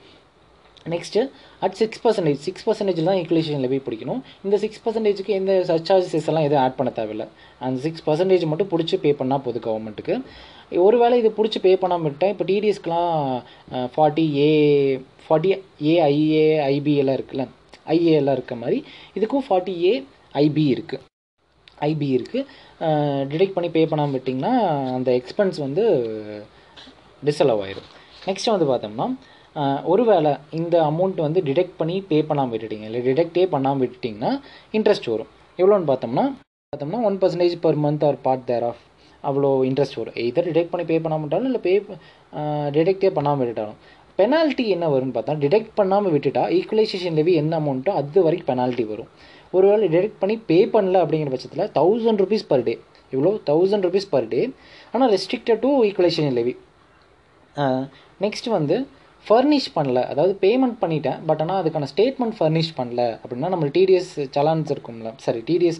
[0.94, 1.22] Next
[1.66, 4.22] at six percentage six percentage தான் ஈக்குவலேஷன் லெவி பிடிக்கணும்.
[4.46, 7.28] இந்த சிக்ஸ் பர்சன்டேஜுக்கு எந்த சர்ச்சார்ஜஸ் எல்லாம் எதுவும் ஆட் பண்ண தேவையில்லை.
[7.68, 10.16] அந்த சிக்ஸ் பர்சன்டேஜ் மட்டும் பிடிச்சி பே பண்ணால் போதும் கவர்மெண்ட்டுக்கு
[10.88, 13.14] ஒருவேளை இது பிடிச்சி பே பண்ணாமல் விட்டேன் இப்போ டிடிஎஸ்க்குலாம்
[13.96, 14.50] forty A
[15.26, 15.52] forty
[15.92, 17.46] A IA IB எல்லாம் இருக்குல்ல.
[17.96, 18.80] ஐஏ எல்லாம் இருக்க மாதிரி
[19.18, 19.94] இதுக்கும் ஃபார்ட்டி ஏ
[20.44, 21.04] ஐபி இருக்குது
[21.90, 24.54] ஐபி இருக்குது டிடெக்ட் பண்ணி பே பண்ணாமல் விட்டிங்கன்னா
[24.98, 25.84] அந்த எக்ஸ்பென்ஸ் வந்து
[27.24, 27.90] டிஸ்அலவ் ஆயிடும்
[28.28, 29.08] நெக்ஸ்ட் வந்து பார்த்தோம்னா
[29.92, 32.86] ஒருவேளை இந்த அமௌண்ட் வந்து டிடெக்ட் பண்ணி பே பண்ணாமல் விட்டுட்டீங்க.
[32.90, 34.32] இல்லை டிடெக்டே பண்ணாமல் விட்டுட்டிங்கன்னா
[34.78, 35.32] இன்ட்ரெஸ்ட் வரும்.
[35.60, 36.26] எவ்வளோன்னு பார்த்தோம்னா
[36.74, 38.84] பார்த்தோம்னா one percentage per month or part thereof
[39.30, 40.16] அவ்வளோ இன்ட்ரெஸ்ட் வரும்.
[40.28, 41.74] எதர் டிடெக்ட் பண்ணி பே பண்ணாமல் விட்டாலும் இல்லை பே
[42.76, 43.80] டிடெக்டே பண்ணாமல் விட்டுட்டாலும்.
[44.20, 49.10] பெனால்ட்டி என்ன வரும்னு பார்த்தா டிடெக்ட் பண்ணாமல் விட்டுட்டா ஈக்குவலைசேஷன் லெவி என்ன அமௌண்ட்டோ அது வரைக்கும் பெனால்ட்டி வரும்.
[49.58, 52.74] ஒருவேளை டிடெக்ட் பண்ணி பே பண்ணல அப்படிங்கிற பட்சத்தில் தௌசண்ட் ருபீஸ் பர் டே
[53.14, 54.42] இவ்வளோ தௌசண்ட் ருபீஸ் பர் டே
[54.94, 56.54] ஆனால் restricted to equalisation levy
[58.26, 58.76] next வந்து
[59.28, 60.00] ஃபர்னிஷ் பண்ணல.
[60.12, 63.02] அதாவது பேமெண்ட் பண்ணிட்டேன் பட் ஆனால் அதுக்கான ஸ்டேட்மெண்ட் ஃபர்னிஷ் பண்ணல.
[63.24, 65.10] அப்படின்னா நம்ம டிடிஎஸ் சலான்ஸ் இருக்கும்ல.
[65.26, 65.80] சாரி டிடிஎஸ்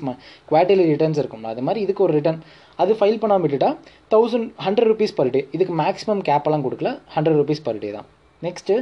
[0.50, 1.52] குவார்டர்லி ரிட்டர்ன்ஸ் இருக்கும்ல.
[1.56, 2.42] அது மாதிரி இதுக்கு ஒரு ரிட்டர்ன்
[2.84, 3.70] அது ஃபைல் பண்ணாமல் விட்டுட்டா
[4.16, 8.08] thousand hundred rupees per day இதுக்கு மேக்ஸிமம் கேப்பெல்லாம் கொடுக்கல ஹண்ட்ரட் ருபீஸ் பர் டே தான்.
[8.42, 8.76] நெக்ஸ்ட்டு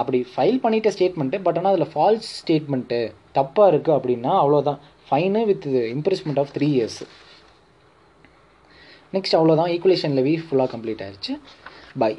[0.00, 3.00] அப்படி ஃபைல் பண்ணிட்ட ஸ்டேட்மெண்ட்டு பட் ஆனால் அதில் ஃபால்ஸ் ஸ்டேட்மெண்ட்டு
[3.38, 7.00] தப்பாக இருக்குது அப்படின்னா அவ்வளோதான் fine with imprisonment of three years
[9.16, 11.34] next அவ்வளோதான் ஈக்குவலேஷன் லெவி ஃபுல்லாக கம்ப்ளீட் ஆயிடுச்சு
[12.02, 12.16] பாய்